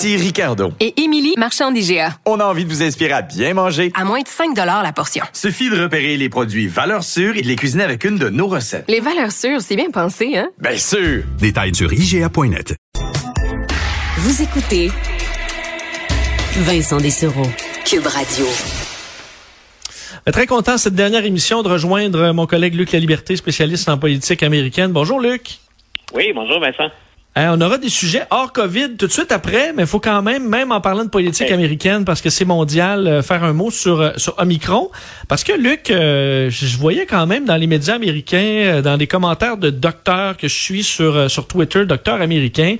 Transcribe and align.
Ici 0.00 0.16
Ricardo. 0.16 0.72
Et 0.80 0.98
Émilie, 0.98 1.34
marchand 1.36 1.70
d'IGA. 1.70 2.12
On 2.24 2.40
a 2.40 2.44
envie 2.46 2.64
de 2.64 2.70
vous 2.70 2.82
inspirer 2.82 3.12
à 3.12 3.20
bien 3.20 3.52
manger. 3.52 3.92
À 3.94 4.06
moins 4.06 4.22
de 4.22 4.28
5 4.28 4.56
la 4.56 4.92
portion. 4.94 5.22
Suffit 5.34 5.68
de 5.68 5.78
repérer 5.78 6.16
les 6.16 6.30
produits 6.30 6.68
valeurs 6.68 7.04
sûres 7.04 7.36
et 7.36 7.42
de 7.42 7.46
les 7.46 7.54
cuisiner 7.54 7.84
avec 7.84 8.04
une 8.04 8.16
de 8.16 8.30
nos 8.30 8.46
recettes. 8.46 8.86
Les 8.88 9.00
valeurs 9.00 9.30
sûres, 9.30 9.60
c'est 9.60 9.76
bien 9.76 9.90
pensé, 9.90 10.38
hein? 10.38 10.48
Bien 10.58 10.78
sûr! 10.78 11.24
Détails 11.38 11.74
sur 11.74 11.92
IGA.net. 11.92 12.76
Vous 14.16 14.42
écoutez 14.42 14.90
Vincent 16.56 16.96
Dessereau, 16.96 17.46
Cube 17.84 18.06
Radio. 18.06 18.46
Euh, 20.26 20.32
très 20.32 20.46
content 20.46 20.78
cette 20.78 20.94
dernière 20.94 21.26
émission 21.26 21.62
de 21.62 21.68
rejoindre 21.68 22.32
mon 22.32 22.46
collègue 22.46 22.74
Luc 22.74 22.92
Laliberté, 22.92 23.36
spécialiste 23.36 23.86
en 23.90 23.98
politique 23.98 24.42
américaine. 24.42 24.92
Bonjour 24.92 25.20
Luc. 25.20 25.58
Oui, 26.14 26.32
bonjour 26.34 26.58
Vincent. 26.58 26.90
Hein, 27.36 27.56
on 27.56 27.60
aura 27.60 27.78
des 27.78 27.88
sujets 27.88 28.24
hors 28.30 28.52
COVID 28.52 28.96
tout 28.98 29.06
de 29.06 29.12
suite 29.12 29.30
après, 29.30 29.72
mais 29.72 29.84
il 29.84 29.88
faut 29.88 30.00
quand 30.00 30.20
même, 30.20 30.48
même 30.48 30.72
en 30.72 30.80
parlant 30.80 31.04
de 31.04 31.10
politique 31.10 31.52
américaine, 31.52 32.04
parce 32.04 32.20
que 32.20 32.28
c'est 32.28 32.44
mondial, 32.44 33.06
euh, 33.06 33.22
faire 33.22 33.44
un 33.44 33.52
mot 33.52 33.70
sur, 33.70 34.00
euh, 34.00 34.10
sur 34.16 34.34
Omicron. 34.38 34.90
Parce 35.28 35.44
que, 35.44 35.52
Luc, 35.52 35.92
euh, 35.92 36.50
je 36.50 36.76
voyais 36.76 37.06
quand 37.06 37.26
même 37.28 37.44
dans 37.44 37.54
les 37.54 37.68
médias 37.68 37.94
américains, 37.94 38.80
dans 38.82 38.96
les 38.96 39.06
commentaires 39.06 39.58
de 39.58 39.70
docteurs 39.70 40.36
que 40.36 40.48
je 40.48 40.54
suis 40.54 40.82
sur, 40.82 41.30
sur 41.30 41.46
Twitter, 41.46 41.86
docteurs 41.86 42.20
américains, 42.20 42.76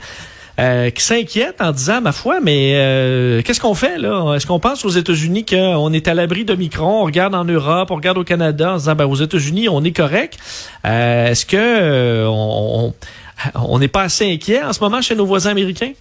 qui 0.95 1.03
s'inquiètent 1.03 1.63
en 1.63 1.73
disant, 1.73 2.03
ma 2.03 2.13
foi, 2.13 2.41
mais 2.43 3.43
qu'est-ce 3.47 3.61
qu'on 3.61 3.75
fait 3.75 3.97
là? 3.97 4.35
Est-ce 4.35 4.47
qu'on 4.47 4.61
pense 4.61 4.85
aux 4.85 4.91
États-Unis 4.91 5.47
qu'on 5.47 5.91
est 5.95 6.07
à 6.07 6.13
l'abri 6.13 6.45
d'Omicron? 6.45 7.01
On 7.01 7.05
regarde 7.05 7.35
en 7.35 7.45
Europe, 7.45 7.91
on 7.91 7.95
regarde 7.95 8.19
au 8.19 8.25
Canada 8.25 8.75
en 8.75 8.77
disant, 8.77 8.95
ben, 8.95 9.07
aux 9.07 9.15
États-Unis, 9.15 9.71
on 9.71 9.83
est 9.85 9.93
correct. 9.93 10.37
Est-ce 10.85 11.47
que 11.47 12.27
on 12.27 12.89
on 12.89 12.93
n'est 13.79 13.89
pas 13.89 14.03
assez 14.03 14.33
inquiet 14.33 14.63
en 14.63 14.73
ce 14.73 14.81
moment 14.81 15.01
chez 15.01 15.15
nos 15.15 15.27
voisins 15.27 15.51
américains? 15.51 15.93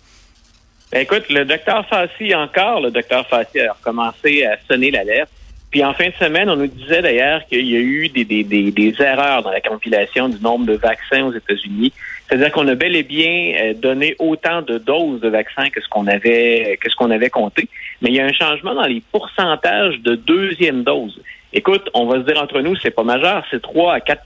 Ben, 0.92 1.02
écoute, 1.02 1.30
le 1.30 1.46
docteur 1.46 1.86
Fassi, 1.88 2.34
encore, 2.34 2.82
le 2.82 2.92
docteur 2.92 3.28
Fassi 3.28 3.60
a 3.60 3.74
recommencé 3.74 4.46
à 4.46 4.58
sonner 4.68 4.92
l'alerte. 4.92 5.30
Puis 5.72 5.84
en 5.84 5.94
fin 5.94 6.08
de 6.08 6.14
semaine, 6.14 6.50
on 6.50 6.56
nous 6.56 6.68
disait 6.68 7.04
d'ailleurs 7.04 7.46
qu'il 7.46 7.68
y 7.68 7.76
a 7.76 7.80
eu 7.80 8.10
des, 8.10 8.26
des, 8.26 8.44
des, 8.44 8.94
erreurs 9.00 9.44
dans 9.44 9.52
la 9.52 9.62
compilation 9.62 10.28
du 10.28 10.42
nombre 10.42 10.66
de 10.66 10.74
vaccins 10.74 11.24
aux 11.26 11.34
États-Unis. 11.34 11.94
C'est-à-dire 12.28 12.52
qu'on 12.52 12.68
a 12.68 12.74
bel 12.74 12.96
et 12.96 13.04
bien 13.04 13.54
euh, 13.62 13.74
donné 13.76 14.16
autant 14.18 14.64
de 14.64 14.80
doses 14.80 15.22
de 15.22 15.30
vaccins 15.30 15.70
que 15.70 15.80
ce 15.80 15.88
qu'on 15.88 16.08
avait 16.08 16.80
que 16.82 16.90
ce 16.90 16.96
qu'on 16.96 17.12
avait 17.12 17.30
compté, 17.30 17.70
mais 18.02 18.10
il 18.10 18.16
y 18.16 18.20
a 18.20 18.26
un 18.26 18.34
changement 18.34 18.74
dans 18.74 18.88
les 18.88 19.04
pourcentages 19.12 20.00
de 20.00 20.16
deuxième 20.16 20.84
dose. 20.84 21.22
Écoute, 21.54 21.88
on 21.94 22.08
va 22.08 22.18
se 22.18 22.22
dire 22.22 22.42
entre 22.42 22.62
nous, 22.62 22.76
c'est 22.78 22.92
pas 22.92 23.04
majeur, 23.04 23.44
c'est 23.52 23.62
3 23.62 23.94
à 23.94 24.00
4 24.00 24.24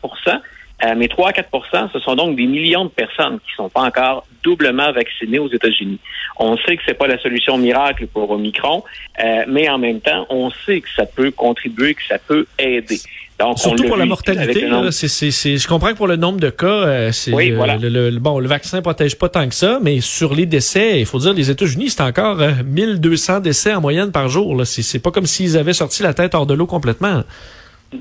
euh, 0.84 0.94
mais 0.98 1.08
3 1.08 1.30
à 1.30 1.32
4% 1.32 1.92
ce 1.92 2.00
sont 2.00 2.16
donc 2.16 2.36
des 2.36 2.46
millions 2.46 2.86
de 2.86 2.90
personnes 2.90 3.40
qui 3.40 3.52
ne 3.52 3.64
sont 3.64 3.70
pas 3.70 3.82
encore 3.82 4.26
doublement 4.44 4.92
vaccinées 4.92 5.40
aux 5.40 5.50
États-Unis. 5.50 6.00
On 6.38 6.58
sait 6.58 6.76
que 6.76 6.84
c'est 6.86 6.98
pas 6.98 7.08
la 7.08 7.20
solution 7.20 7.58
miracle 7.58 8.08
pour 8.08 8.30
Omicron, 8.32 8.84
euh, 9.24 9.44
mais 9.48 9.70
en 9.70 9.78
même 9.78 10.02
temps, 10.02 10.26
on 10.30 10.50
sait 10.66 10.82
que 10.82 10.90
ça 10.96 11.06
peut 11.06 11.32
contribuer, 11.32 11.94
que 11.94 12.04
ça 12.08 12.18
peut 12.18 12.46
aider. 12.60 13.00
Donc, 13.40 13.58
Surtout 13.58 13.86
pour 13.86 13.98
la 13.98 14.06
mortalité, 14.06 14.62
je 14.62 15.68
comprends 15.68 15.90
que 15.90 15.98
pour 15.98 16.08
le 16.08 16.18
nombre 16.18 16.40
de 16.40 16.50
cas, 16.50 16.68
euh, 16.68 17.12
oui, 17.32 17.52
voilà. 17.52 17.78
le, 17.78 18.12
bon, 18.20 18.40
le 18.40 18.48
vaccin 18.48 18.82
protège 18.82 19.18
pas 19.18 19.30
tant 19.30 19.48
que 19.48 19.56
ça, 19.56 19.80
mais 19.82 20.02
sur 20.02 20.36
les 20.36 20.46
décès, 20.46 21.00
il 21.00 21.06
faut 21.06 21.20
dire, 21.20 21.34
les 21.34 21.50
États-Unis, 21.50 21.90
c'est 21.90 22.04
encore 22.04 22.38
1200 22.66 23.40
décès 23.40 23.74
en 23.74 23.82
moyenne 23.82 24.12
par 24.12 24.30
jour. 24.30 24.62
C'est 24.66 25.02
pas 25.02 25.12
comme 25.12 25.26
s'ils 25.26 25.58
avaient 25.58 25.74
sorti 25.74 26.04
la 26.04 26.14
tête 26.14 26.36
hors 26.36 26.46
de 26.46 26.54
l'eau 26.54 26.68
complètement. 26.68 27.24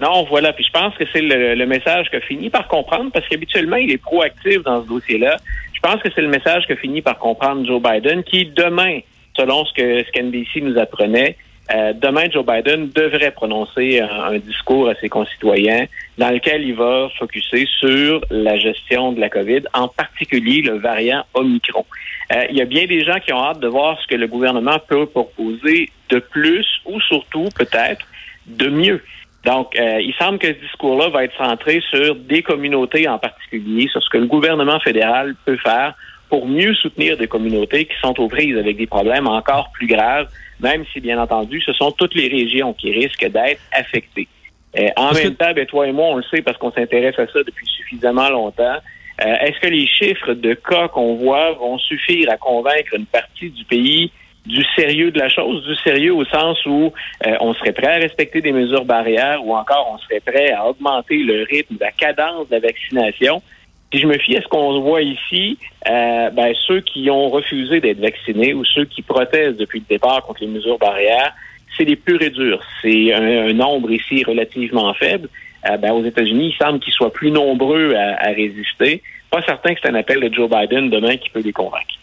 Non, 0.01 0.25
voilà. 0.25 0.53
Puis 0.53 0.65
je 0.65 0.71
pense 0.71 0.95
que 0.97 1.05
c'est 1.13 1.23
le, 1.23 1.67
message 1.67 2.11
que 2.11 2.21
finit 2.21 2.51
par 2.51 2.69
comprendre, 2.69 3.11
parce 3.13 3.27
qu'habituellement, 3.29 3.77
il 3.77 3.91
est 3.91 4.03
proactif 4.03 4.63
dans 4.63 4.83
ce 4.83 4.89
dossier-là. 4.89 5.37
Je 5.75 5.81
pense 5.81 6.01
que 6.03 6.09
c'est 6.15 6.23
le 6.23 6.29
message 6.29 6.67
que 6.67 6.75
finit 6.77 7.03
par 7.03 7.19
comprendre 7.19 7.67
Joe 7.67 7.83
Biden, 7.83 8.23
qui 8.23 8.47
demain, 8.47 9.01
selon 9.37 9.65
ce 9.65 9.73
que 9.73 10.05
ce 10.05 10.61
nous 10.61 10.79
apprenait, 10.79 11.37
euh, 11.73 11.93
demain, 11.95 12.25
Joe 12.31 12.45
Biden 12.45 12.91
devrait 12.91 13.31
prononcer 13.31 14.01
un, 14.01 14.37
discours 14.39 14.89
à 14.89 14.95
ses 14.97 15.09
concitoyens 15.09 15.87
dans 16.19 16.31
lequel 16.31 16.63
il 16.63 16.75
va 16.75 17.09
focuser 17.19 17.67
sur 17.79 18.21
la 18.31 18.59
gestion 18.59 19.13
de 19.13 19.21
la 19.21 19.29
COVID, 19.29 19.63
en 19.73 19.89
particulier 19.89 20.63
le 20.63 20.79
variant 20.79 21.25
Omicron. 21.35 21.87
Euh, 22.35 22.45
il 22.51 22.57
y 22.57 22.63
a 22.63 22.65
bien 22.65 22.87
des 22.87 23.05
gens 23.05 23.19
qui 23.25 23.33
ont 23.33 23.43
hâte 23.43 23.61
de 23.61 23.69
voir 23.69 23.99
ce 24.01 24.07
que 24.07 24.17
le 24.17 24.27
gouvernement 24.27 24.79
peut 24.87 25.07
proposer 25.07 25.91
de 26.09 26.19
plus 26.19 26.67
ou 26.85 27.01
surtout 27.01 27.49
peut-être 27.57 28.07
de 28.47 28.69
mieux. 28.69 29.03
Donc, 29.45 29.77
euh, 29.79 30.01
il 30.01 30.15
semble 30.15 30.39
que 30.39 30.49
ce 30.49 30.61
discours-là 30.61 31.09
va 31.09 31.25
être 31.25 31.37
centré 31.37 31.83
sur 31.91 32.15
des 32.15 32.43
communautés 32.43 33.09
en 33.09 33.19
particulier, 33.19 33.89
sur 33.89 34.03
ce 34.03 34.09
que 34.09 34.19
le 34.19 34.27
gouvernement 34.27 34.79
fédéral 34.81 35.35
peut 35.45 35.57
faire 35.57 35.95
pour 36.29 36.47
mieux 36.47 36.75
soutenir 36.75 37.17
des 37.17 37.27
communautés 37.27 37.85
qui 37.85 37.95
sont 38.01 38.19
aux 38.21 38.29
prises 38.29 38.57
avec 38.57 38.77
des 38.77 38.87
problèmes 38.87 39.27
encore 39.27 39.71
plus 39.73 39.87
graves, 39.87 40.29
même 40.61 40.85
si, 40.93 41.01
bien 41.01 41.21
entendu, 41.21 41.61
ce 41.61 41.73
sont 41.73 41.91
toutes 41.91 42.15
les 42.15 42.29
régions 42.29 42.73
qui 42.73 42.93
risquent 42.93 43.29
d'être 43.29 43.61
affectées. 43.73 44.29
Euh, 44.79 44.89
en 44.97 45.13
même 45.13 45.35
temps, 45.35 45.53
ben, 45.55 45.67
toi 45.67 45.87
et 45.87 45.93
moi, 45.93 46.07
on 46.07 46.17
le 46.17 46.23
sait 46.23 46.41
parce 46.41 46.57
qu'on 46.57 46.73
s'intéresse 46.73 47.19
à 47.19 47.27
ça 47.27 47.41
depuis 47.45 47.67
suffisamment 47.67 48.31
longtemps. 48.31 48.79
Euh, 49.21 49.35
est-ce 49.41 49.61
que 49.61 49.67
les 49.67 49.87
chiffres 49.87 50.33
de 50.33 50.55
cas 50.55 50.89
qu'on 50.89 51.17
voit 51.17 51.53
vont 51.53 51.79
suffire 51.79 52.31
à 52.31 52.39
convaincre 52.39 52.95
une 52.97 53.07
partie 53.07 53.51
du 53.51 53.65
pays 53.65 54.11
du 54.47 54.65
sérieux 54.77 55.11
de 55.11 55.19
la 55.19 55.29
chose, 55.29 55.65
du 55.65 55.75
sérieux 55.77 56.15
au 56.15 56.25
sens 56.25 56.59
où 56.67 56.93
euh, 57.27 57.37
on 57.41 57.55
serait 57.55 57.73
prêt 57.73 57.95
à 57.95 57.99
respecter 57.99 58.41
des 58.41 58.53
mesures 58.53 58.85
barrières 58.85 59.45
ou 59.45 59.55
encore 59.55 59.91
on 59.95 59.99
serait 59.99 60.21
prêt 60.21 60.51
à 60.51 60.67
augmenter 60.67 61.19
le 61.19 61.45
rythme, 61.49 61.77
la 61.81 61.93
cadence 61.93 62.49
de 62.49 62.57
la 62.57 62.61
vaccination. 62.61 63.43
Si 63.93 64.01
je 64.01 64.07
me 64.07 64.19
fie 64.19 64.37
à 64.37 64.41
ce 64.41 64.49
qu'on 64.49 64.81
voit 64.81 65.03
ici, 65.03 65.59
euh, 65.89 66.31
ben, 66.31 66.53
ceux 66.67 66.81
qui 66.81 67.09
ont 67.11 67.29
refusé 67.29 67.81
d'être 67.81 68.01
vaccinés 68.01 68.55
ou 68.55 68.65
ceux 68.65 68.85
qui 68.85 69.03
protestent 69.03 69.59
depuis 69.59 69.81
le 69.81 69.87
départ 69.89 70.23
contre 70.23 70.41
les 70.41 70.49
mesures 70.49 70.79
barrières, 70.79 71.35
c'est 71.77 71.85
les 71.85 71.97
purs 71.97 72.23
et 72.23 72.31
durs. 72.31 72.63
C'est 72.81 73.13
un, 73.13 73.53
nombre 73.53 73.91
ici 73.93 74.25
relativement 74.25 74.93
faible. 74.95 75.29
Euh, 75.71 75.77
ben, 75.77 75.93
aux 75.93 76.05
États-Unis, 76.05 76.53
il 76.53 76.65
semble 76.65 76.81
qu'ils 76.81 76.93
soient 76.93 77.13
plus 77.13 77.31
nombreux 77.31 77.95
à, 77.95 78.29
à 78.29 78.33
résister. 78.33 79.03
Pas 79.31 79.43
certain 79.43 79.75
que 79.75 79.81
c'est 79.83 79.89
un 79.89 79.95
appel 79.95 80.21
de 80.21 80.35
Joe 80.35 80.51
Biden 80.51 80.91
demain 80.91 81.17
qui 81.17 81.31
peut 81.31 81.41
les 81.41 81.53
convaincre. 81.53 81.95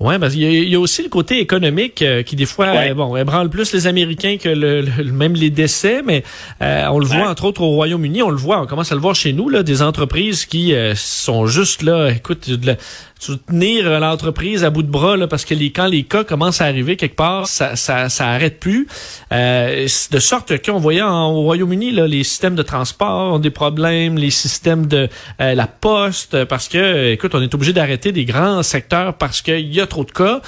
Oui, 0.00 0.18
parce 0.18 0.32
qu'il 0.32 0.68
y, 0.68 0.74
a 0.74 0.80
aussi 0.80 1.02
le 1.02 1.10
côté 1.10 1.40
économique 1.40 2.00
euh, 2.00 2.22
qui 2.22 2.34
des 2.34 2.46
fois 2.46 2.68
euh, 2.68 2.94
bon 2.94 3.14
ébranle 3.18 3.50
plus 3.50 3.74
les 3.74 3.86
Américains 3.86 4.38
que 4.40 4.48
le, 4.48 5.12
même 5.12 5.34
les 5.34 5.50
décès, 5.50 6.00
mais 6.02 6.24
euh, 6.62 6.86
on 6.90 6.98
le 6.98 7.04
voit 7.04 7.28
entre 7.28 7.44
autres 7.44 7.60
au 7.60 7.68
Royaume-Uni, 7.72 8.22
on 8.22 8.30
le 8.30 8.36
voit, 8.36 8.62
on 8.62 8.66
commence 8.66 8.92
à 8.92 8.94
le 8.94 9.00
voir 9.02 9.14
chez 9.14 9.34
nous 9.34 9.50
là, 9.50 9.62
des 9.62 9.82
entreprises 9.82 10.46
qui 10.46 10.72
sont 10.94 11.46
juste 11.46 11.82
là, 11.82 12.08
écoute, 12.08 12.48
de 12.48 12.66
la, 12.66 12.76
soutenir 13.20 14.00
l'entreprise 14.00 14.64
à 14.64 14.70
bout 14.70 14.82
de 14.82 14.90
bras 14.90 15.16
là, 15.16 15.26
parce 15.26 15.44
que 15.44 15.54
les, 15.54 15.70
quand 15.70 15.86
les 15.86 16.04
cas 16.04 16.24
commencent 16.24 16.60
à 16.60 16.64
arriver 16.64 16.96
quelque 16.96 17.16
part, 17.16 17.46
ça 17.46 17.76
ça, 17.76 18.08
ça 18.08 18.28
arrête 18.28 18.58
plus. 18.58 18.88
Euh, 19.32 19.86
de 20.10 20.18
sorte 20.18 20.64
qu'on 20.64 20.78
voyait 20.78 21.02
en, 21.02 21.30
au 21.30 21.42
Royaume-Uni 21.42 21.92
là, 21.92 22.06
les 22.06 22.24
systèmes 22.24 22.56
de 22.56 22.62
transport 22.62 23.34
ont 23.34 23.38
des 23.38 23.50
problèmes, 23.50 24.16
les 24.16 24.30
systèmes 24.30 24.86
de 24.86 25.08
euh, 25.40 25.54
la 25.54 25.66
poste, 25.66 26.44
parce 26.46 26.68
que 26.68 27.12
écoute, 27.12 27.34
on 27.34 27.42
est 27.42 27.54
obligé 27.54 27.72
d'arrêter 27.72 28.10
des 28.10 28.24
grands 28.24 28.62
secteurs 28.62 29.14
parce 29.14 29.42
qu'il 29.42 29.72
y 29.72 29.80
a 29.80 29.86
trop 29.86 30.04
de 30.04 30.12
cas. 30.12 30.40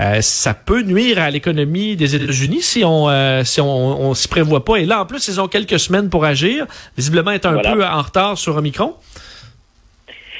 Euh, 0.00 0.20
ça 0.22 0.54
peut 0.54 0.82
nuire 0.82 1.20
à 1.20 1.30
l'économie 1.30 1.94
des 1.94 2.16
États-Unis 2.16 2.62
si 2.62 2.84
on 2.84 3.08
euh, 3.08 3.44
si 3.44 3.60
on, 3.60 4.02
on 4.02 4.14
s'y 4.14 4.26
prévoit 4.26 4.64
pas. 4.64 4.76
Et 4.76 4.86
là, 4.86 5.02
en 5.02 5.06
plus, 5.06 5.28
ils 5.28 5.40
ont 5.40 5.46
quelques 5.46 5.78
semaines 5.78 6.08
pour 6.08 6.24
agir. 6.24 6.66
Visiblement, 6.96 7.30
est 7.30 7.46
un 7.46 7.58
peu 7.58 7.84
en 7.84 8.02
retard 8.02 8.38
sur 8.38 8.56
Omicron. 8.56 8.94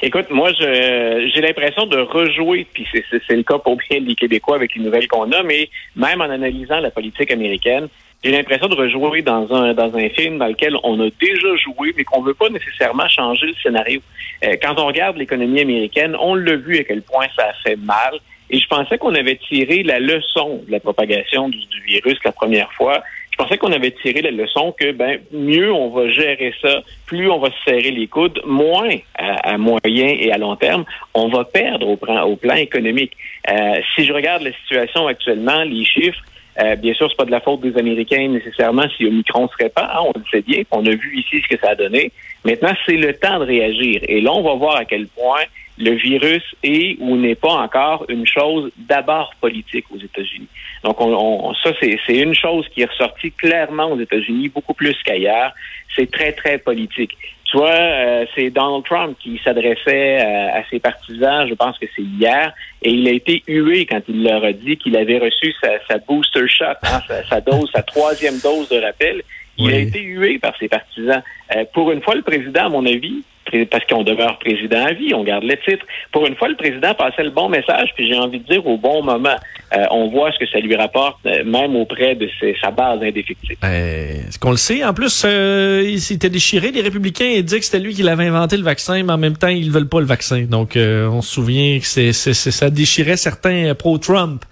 Écoute, 0.07 0.29
moi, 0.29 0.53
j'ai 0.53 1.41
l'impression 1.41 1.87
de 1.87 1.97
rejouer, 1.97 2.67
puis 2.71 2.87
c'est 2.93 3.35
le 3.35 3.43
cas 3.43 3.57
pour 3.57 3.77
bien 3.77 4.03
des 4.03 4.15
Québécois 4.15 4.57
avec 4.57 4.75
les 4.75 4.83
nouvelles 4.83 5.09
qu'on 5.09 5.33
a, 5.33 5.43
mais 5.43 5.71
même 5.97 6.21
en 6.21 6.29
analysant 6.29 6.79
la 6.81 6.91
politique 6.91 7.31
américaine, 7.31 7.89
j'ai 8.23 8.31
l'impression 8.31 8.69
de 8.69 8.75
rejouer 8.75 9.23
dans 9.23 9.51
un 9.55 9.73
dans 9.73 9.97
un 9.97 10.11
film 10.11 10.37
dans 10.37 10.49
lequel 10.49 10.77
on 10.83 11.01
a 11.01 11.09
déjà 11.19 11.57
joué, 11.57 11.95
mais 11.97 12.05
qu'on 12.05 12.21
veut 12.21 12.35
pas 12.35 12.51
nécessairement 12.51 13.09
changer 13.09 13.47
le 13.47 13.55
scénario. 13.63 14.03
Euh, 14.45 14.57
quand 14.63 14.79
on 14.79 14.85
regarde 14.89 15.17
l'économie 15.17 15.63
américaine, 15.63 16.15
on 16.21 16.35
l'a 16.35 16.57
vu 16.57 16.77
à 16.77 16.85
quel 16.85 17.01
point 17.01 17.27
ça 17.35 17.45
a 17.45 17.55
fait 17.67 17.77
mal. 17.77 18.19
Et 18.51 18.59
je 18.59 18.67
pensais 18.69 18.99
qu'on 18.99 19.15
avait 19.15 19.37
tiré 19.37 19.83
la 19.85 20.01
leçon 20.01 20.63
de 20.67 20.71
la 20.71 20.81
propagation 20.81 21.49
du, 21.49 21.57
du 21.57 21.81
virus 21.81 22.19
la 22.27 22.33
première 22.33 22.71
fois 22.75 23.03
je 23.35 23.43
pensais 23.43 23.59
qu'on 23.59 23.73
avait 23.73 23.91
tiré 23.91 24.23
la 24.23 24.31
leçon 24.31 24.73
que 24.79 24.93
ben 24.93 25.19
mieux 25.33 25.73
on 25.73 25.89
va 25.91 26.09
gérer 26.09 26.55
ça, 26.63 26.83
plus 27.05 27.29
on 27.29 27.41
va 27.41 27.49
se 27.49 27.71
serrer 27.73 27.91
les 27.91 28.07
coudes, 28.07 28.41
moins 28.47 28.97
à, 29.17 29.59
moyen 29.59 30.07
et 30.21 30.31
à 30.31 30.39
long 30.39 30.55
terme, 30.55 30.85
on 31.15 31.27
va 31.27 31.45
perdre 31.45 31.89
au 31.89 31.97
plan, 31.97 32.23
au 32.23 32.37
plan 32.37 32.55
économique. 32.55 33.17
Euh, 33.51 33.81
si 33.95 34.05
je 34.05 34.13
regarde 34.13 34.43
la 34.43 34.53
situation 34.53 35.09
actuellement, 35.09 35.65
les 35.65 35.85
chiffres, 35.85 36.23
euh, 36.63 36.77
bien 36.77 36.95
sûr, 36.95 37.09
c'est 37.11 37.17
pas 37.17 37.25
de 37.25 37.33
la 37.33 37.41
faute 37.41 37.61
des 37.63 37.77
Américains 37.77 38.29
nécessairement 38.29 38.85
si 38.97 39.05
Omicron 39.05 39.49
se 39.49 39.65
répand. 39.65 39.89
Hein, 39.91 40.03
on 40.05 40.13
le 40.17 40.25
sait 40.31 40.43
bien. 40.43 40.63
On 40.71 40.87
a 40.87 40.91
vu 40.91 41.19
ici 41.19 41.43
ce 41.43 41.57
que 41.57 41.61
ça 41.61 41.71
a 41.71 41.75
donné. 41.75 42.13
Maintenant, 42.45 42.73
c'est 42.87 42.97
le 42.97 43.15
temps 43.15 43.41
de 43.41 43.47
réagir. 43.47 44.01
Et 44.07 44.21
là, 44.21 44.33
on 44.33 44.43
va 44.43 44.55
voir 44.55 44.77
à 44.77 44.85
quel 44.85 45.09
point 45.09 45.43
le 45.79 45.93
virus 45.93 46.43
est 46.63 46.97
ou 47.01 47.17
n'est 47.17 47.35
pas 47.35 47.53
encore 47.53 48.05
une 48.09 48.27
chose 48.27 48.71
d'abord 48.77 49.35
politique 49.41 49.87
aux 49.91 49.99
États-Unis. 49.99 50.49
Donc, 50.85 51.01
on, 51.01 51.53
ça, 51.55 51.71
c'est 51.81 52.17
une 52.17 52.35
chose 52.35 52.67
qui 52.69 52.83
est 52.83 52.91
ressortie 52.91 53.33
clairement 53.33 53.91
aux 53.91 53.99
États-Unis, 53.99 54.49
beaucoup 54.49 54.75
plus 54.75 54.97
qu'ailleurs. 55.05 55.53
C'est 55.97 56.11
très, 56.11 56.33
très 56.33 56.59
politique. 56.59 57.17
Tu 57.45 57.59
vois, 57.59 57.71
euh, 57.71 58.27
c'est 58.35 58.51
Donald 58.51 58.85
Trump 58.85 59.17
qui 59.21 59.41
s'adressait 59.45 60.21
à, 60.21 60.63
ses 60.71 60.81
partisans, 60.81 61.47
je 61.49 61.55
pense 61.55 61.79
que 61.79 61.87
c'est 61.95 62.03
hier, 62.03 62.53
et 62.83 62.91
il 62.91 63.07
a 63.07 63.13
été 63.13 63.43
hué 63.47 63.87
quand 63.87 64.01
il 64.09 64.25
leur 64.25 64.45
a 64.45 64.53
dit 64.53 64.77
qu'il 64.77 64.97
avait 64.97 65.19
reçu 65.19 65.53
sa, 65.89 65.99
booster 65.99 66.49
shot, 66.49 66.65
hein, 66.83 67.01
sa, 67.29 67.41
dose, 67.41 67.71
sa 67.73 67.83
troisième 67.83 68.39
dose 68.41 68.69
de 68.69 68.81
rappel. 68.81 69.23
Il 69.57 69.73
a 69.73 69.79
été 69.79 70.01
hué 70.01 70.41
par 70.41 70.57
ses 70.59 70.69
partisans. 70.69 71.23
Euh, 71.55 71.65
pour 71.73 71.93
une 71.93 72.03
fois, 72.03 72.17
le 72.17 72.23
président, 72.23 72.67
à 72.67 72.69
mon 72.71 72.85
avis, 72.87 73.23
parce 73.71 73.85
qu'on 73.87 74.03
demeure 74.03 74.39
président 74.39 74.85
à 74.85 74.93
vie, 74.93 75.15
on 75.15 75.25
garde 75.25 75.45
le 75.45 75.57
titre. 75.57 75.85
Pour 76.13 76.27
une 76.27 76.35
fois, 76.37 76.49
le 76.49 76.57
président 76.57 76.95
passait 76.95 77.23
le 77.23 77.31
bon 77.31 77.49
message, 77.49 77.91
puis 77.95 78.09
j'ai 78.09 78.19
envie 78.19 78.41
de 78.41 78.45
dire 78.45 78.67
au 78.67 78.77
bon 78.77 79.03
moment. 79.03 79.37
Euh, 79.77 79.85
on 79.91 80.09
voit 80.09 80.31
ce 80.33 80.39
que 80.39 80.47
ça 80.47 80.59
lui 80.59 80.77
rapporte, 80.77 81.19
euh, 81.27 81.45
même 81.45 81.75
auprès 81.77 82.15
de 82.15 82.29
sa 82.61 82.71
base 82.71 83.03
indéfectible. 83.03 83.59
Est-ce 83.63 84.39
qu'on 84.39 84.51
le 84.51 84.57
sait? 84.57 84.85
En 84.85 84.95
plus, 84.95 85.25
il 85.25 86.01
s'était 86.01 86.31
déchiré. 86.31 86.71
Les 86.71 86.83
républicains 86.83 87.25
ils 87.25 87.45
disaient 87.45 87.59
que 87.61 87.65
c'était 87.65 87.83
lui 87.83 87.95
qui 87.95 88.03
l'avait 88.03 88.27
inventé 88.27 88.57
le 88.57 88.65
vaccin, 88.65 89.03
mais 89.03 89.13
en 89.13 89.19
même 89.19 89.37
temps, 89.37 89.49
ils 89.49 89.71
veulent 89.71 89.89
pas 89.89 90.01
le 90.01 90.07
vaccin. 90.07 90.45
Donc, 90.45 90.77
on 90.77 91.23
se 91.23 91.31
souvient 91.33 91.79
que 91.79 91.87
c'est, 91.87 92.13
ça 92.13 92.71
déchirait 92.71 93.17
certains 93.17 93.75
pro-Trump. 93.75 94.45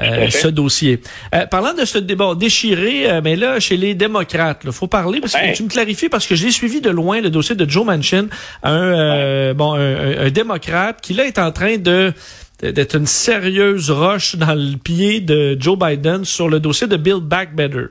Euh, 0.00 0.28
ce 0.28 0.48
dossier. 0.48 1.00
Euh, 1.34 1.46
parlant 1.46 1.72
de 1.72 1.84
ce 1.84 1.98
débat 1.98 2.34
déchiré, 2.34 3.08
euh, 3.08 3.20
mais 3.22 3.36
là, 3.36 3.60
chez 3.60 3.76
les 3.76 3.94
démocrates, 3.94 4.62
il 4.64 4.72
faut 4.72 4.88
parler, 4.88 5.20
parce 5.20 5.34
que 5.34 5.54
tu 5.54 5.62
me 5.62 5.68
clarifies, 5.68 6.08
parce 6.08 6.26
que 6.26 6.34
j'ai 6.34 6.50
suivi 6.50 6.80
de 6.80 6.90
loin 6.90 7.20
le 7.20 7.30
dossier 7.30 7.54
de 7.54 7.68
Joe 7.68 7.84
Manchin, 7.84 8.26
un, 8.64 9.54
bon, 9.54 9.74
un, 9.74 10.30
démocrate 10.30 11.00
qui 11.00 11.14
là 11.14 11.26
est 11.26 11.38
en 11.38 11.52
train 11.52 11.76
de 11.76 12.12
d'être 12.60 12.96
une 12.96 13.06
sérieuse 13.06 13.90
roche 13.90 14.36
dans 14.36 14.54
le 14.54 14.76
pied 14.76 15.20
de 15.20 15.56
Joe 15.60 15.78
Biden 15.78 16.24
sur 16.24 16.48
le 16.48 16.60
dossier 16.60 16.86
de 16.86 16.96
Build 16.96 17.22
Back 17.22 17.54
Better. 17.54 17.86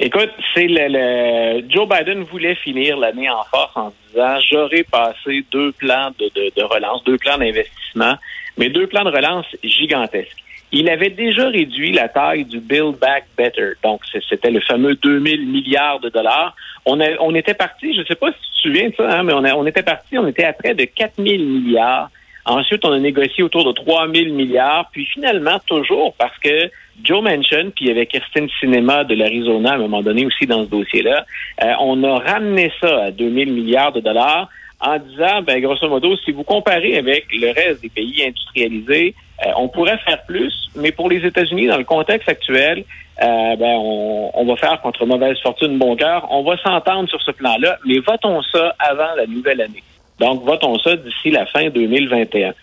Écoute, 0.00 0.30
c'est 0.54 0.66
le, 0.68 1.64
Joe 1.68 1.88
Biden 1.88 2.22
voulait 2.22 2.54
finir 2.56 2.96
l'année 2.96 3.28
en 3.28 3.44
force 3.44 3.76
en 3.76 3.92
disant 4.08 4.38
j'aurais 4.50 4.84
passé 4.84 5.44
deux 5.52 5.72
plans 5.72 6.10
de, 6.18 6.30
de, 6.34 6.50
de 6.56 6.62
relance, 6.62 7.04
deux 7.04 7.18
plans 7.18 7.38
d'investissement, 7.38 8.16
mais 8.56 8.68
deux 8.68 8.86
plans 8.86 9.04
de 9.04 9.10
relance 9.10 9.46
gigantesques. 9.62 10.42
Il 10.72 10.90
avait 10.90 11.10
déjà 11.10 11.48
réduit 11.48 11.92
la 11.92 12.08
taille 12.08 12.44
du 12.44 12.60
Build 12.60 12.98
Back 12.98 13.24
Better. 13.36 13.72
Donc, 13.82 14.00
c'était 14.28 14.50
le 14.50 14.60
fameux 14.60 14.94
2000 14.96 15.46
milliards 15.46 16.00
de 16.00 16.08
dollars. 16.08 16.54
On, 16.84 16.98
on 17.20 17.34
était 17.34 17.54
parti, 17.54 17.94
je 17.94 18.00
ne 18.00 18.04
sais 18.04 18.14
pas 18.14 18.32
si 18.32 18.38
tu 18.38 18.52
te 18.54 18.60
souviens 18.68 18.88
de 18.88 18.94
ça, 18.96 19.18
hein, 19.18 19.22
mais 19.22 19.32
on, 19.32 19.60
on 19.60 19.66
était 19.66 19.82
parti, 19.82 20.18
on 20.18 20.26
était 20.26 20.44
à 20.44 20.52
près 20.52 20.74
de 20.74 20.84
4000 20.84 21.46
milliards. 21.46 22.10
Ensuite, 22.44 22.84
on 22.84 22.92
a 22.92 22.98
négocié 22.98 23.42
autour 23.42 23.64
de 23.64 23.72
3000 23.72 24.32
milliards. 24.32 24.88
Puis 24.92 25.04
finalement, 25.06 25.58
toujours 25.66 26.14
parce 26.16 26.36
que 26.38 26.70
Joe 27.02 27.22
Manchin, 27.22 27.70
puis 27.74 27.90
avec 27.90 28.10
Kirsten 28.10 28.48
Cinema 28.60 29.02
de 29.04 29.14
l'Arizona 29.14 29.72
à 29.72 29.74
un 29.74 29.78
moment 29.78 30.02
donné 30.02 30.24
aussi 30.24 30.46
dans 30.46 30.64
ce 30.64 30.70
dossier-là, 30.70 31.26
euh, 31.62 31.72
on 31.80 32.02
a 32.04 32.18
ramené 32.18 32.72
ça 32.80 33.04
à 33.04 33.10
2000 33.10 33.52
milliards 33.52 33.92
de 33.92 34.00
dollars 34.00 34.48
en 34.80 34.98
disant, 34.98 35.42
ben, 35.42 35.60
grosso 35.60 35.88
modo, 35.88 36.16
si 36.18 36.30
vous 36.30 36.44
comparez 36.44 36.96
avec 36.98 37.26
le 37.32 37.50
reste 37.50 37.82
des 37.82 37.88
pays 37.88 38.24
industrialisés, 38.24 39.14
euh, 39.44 39.50
on 39.56 39.68
pourrait 39.68 39.98
faire 39.98 40.24
plus, 40.24 40.70
mais 40.76 40.92
pour 40.92 41.10
les 41.10 41.24
États-Unis, 41.24 41.66
dans 41.66 41.76
le 41.76 41.84
contexte 41.84 42.28
actuel, 42.28 42.84
euh, 43.22 43.56
ben, 43.56 43.76
on, 43.76 44.44
va 44.46 44.56
faire 44.56 44.80
contre 44.80 45.04
mauvaise 45.06 45.38
fortune 45.42 45.78
bon 45.78 45.96
cœur. 45.96 46.26
On 46.30 46.42
va 46.42 46.56
s'entendre 46.58 47.08
sur 47.08 47.20
ce 47.22 47.30
plan-là, 47.30 47.78
mais 47.84 47.98
votons 47.98 48.42
ça 48.42 48.74
avant 48.78 49.14
la 49.16 49.26
nouvelle 49.26 49.60
année. 49.60 49.82
Donc, 50.18 50.42
votons 50.44 50.78
ça 50.78 50.96
d'ici 50.96 51.30
la 51.30 51.44
fin 51.46 51.68
2021. 51.68 52.54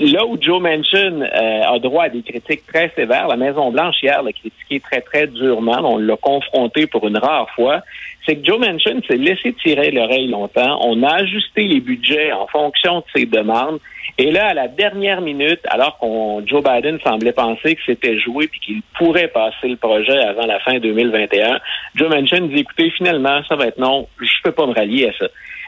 Là 0.00 0.24
où 0.26 0.38
Joe 0.40 0.60
Manchin 0.60 1.22
euh, 1.22 1.62
a 1.74 1.78
droit 1.80 2.04
à 2.04 2.08
des 2.08 2.22
critiques 2.22 2.64
très 2.66 2.92
sévères, 2.94 3.26
la 3.26 3.36
Maison-Blanche 3.36 3.96
hier 4.02 4.22
l'a 4.22 4.32
critiqué 4.32 4.78
très, 4.78 5.00
très 5.00 5.26
durement. 5.26 5.80
On 5.82 5.98
l'a 5.98 6.16
confronté 6.16 6.86
pour 6.86 7.08
une 7.08 7.18
rare 7.18 7.50
fois. 7.50 7.80
C'est 8.24 8.36
que 8.36 8.44
Joe 8.44 8.60
Manchin 8.60 9.00
s'est 9.08 9.16
laissé 9.16 9.52
tirer 9.54 9.90
l'oreille 9.90 10.28
longtemps. 10.28 10.78
On 10.84 11.02
a 11.02 11.14
ajusté 11.16 11.64
les 11.64 11.80
budgets 11.80 12.32
en 12.32 12.46
fonction 12.46 12.98
de 12.98 13.04
ses 13.14 13.26
demandes. 13.26 13.80
Et 14.20 14.32
là, 14.32 14.48
à 14.48 14.54
la 14.54 14.66
dernière 14.66 15.20
minute, 15.20 15.60
alors 15.68 15.96
qu'on 15.98 16.44
Joe 16.44 16.60
Biden 16.62 16.98
semblait 17.04 17.32
penser 17.32 17.76
que 17.76 17.80
c'était 17.86 18.18
joué 18.18 18.48
puis 18.48 18.58
qu'il 18.58 18.82
pourrait 18.98 19.28
passer 19.28 19.68
le 19.68 19.76
projet 19.76 20.18
avant 20.18 20.44
la 20.44 20.58
fin 20.58 20.80
2021, 20.80 21.60
Joe 21.94 22.08
Manchin 22.10 22.40
dit 22.48 22.58
écoutez, 22.58 22.90
finalement, 22.90 23.40
ça 23.48 23.54
va 23.54 23.68
être 23.68 23.78
non, 23.78 24.08
je 24.20 24.42
peux 24.42 24.50
pas 24.50 24.66
me 24.66 24.74
rallier 24.74 25.10
à 25.10 25.12
ça. 25.12 25.26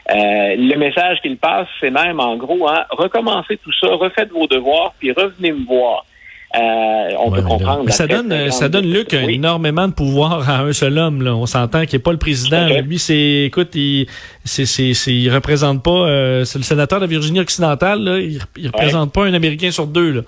Euh, 0.09 0.55
le 0.57 0.75
message 0.75 1.21
qu'il 1.21 1.37
passe, 1.37 1.67
c'est 1.79 1.91
même 1.91 2.19
en 2.19 2.35
gros, 2.35 2.67
hein, 2.67 2.83
recommencez 2.89 3.55
tout 3.55 3.71
ça, 3.79 3.87
refaites 3.87 4.31
vos 4.31 4.47
devoirs, 4.47 4.93
puis 4.99 5.13
revenez 5.13 5.53
me 5.53 5.65
voir. 5.65 6.05
Euh, 6.53 7.15
on 7.19 7.31
peut 7.31 7.41
comprendre. 7.41 7.89
ça 7.91 8.07
donne, 8.07 8.51
ça 8.51 8.67
donne 8.67 8.91
Luc 8.91 9.13
énormément 9.13 9.87
de 9.87 9.93
pouvoir 9.93 10.49
à 10.49 10.59
un 10.61 10.73
seul 10.73 10.97
homme. 10.97 11.21
Là. 11.21 11.35
On 11.35 11.45
s'entend 11.45 11.85
qu'il 11.85 11.97
n'est 11.97 12.03
pas 12.03 12.11
le 12.11 12.17
président. 12.17 12.67
Lui, 12.83 12.99
c'est, 12.99 13.43
écoute, 13.45 13.73
il, 13.75 14.07
c'est, 14.43 14.65
c'est, 14.65 14.93
il 15.13 15.29
représente 15.29 15.81
pas. 15.81 15.91
Euh, 15.91 16.43
c'est 16.43 16.59
le 16.59 16.63
sénateur 16.63 16.99
de 16.99 17.05
Virginie 17.05 17.39
occidentale. 17.39 18.03
Là, 18.03 18.19
il, 18.19 18.39
il 18.57 18.67
représente 18.67 19.13
pas 19.13 19.25
un 19.25 19.33
Américain 19.33 19.71
sur 19.71 19.87
deux. 19.87 20.11
Là. 20.11 20.21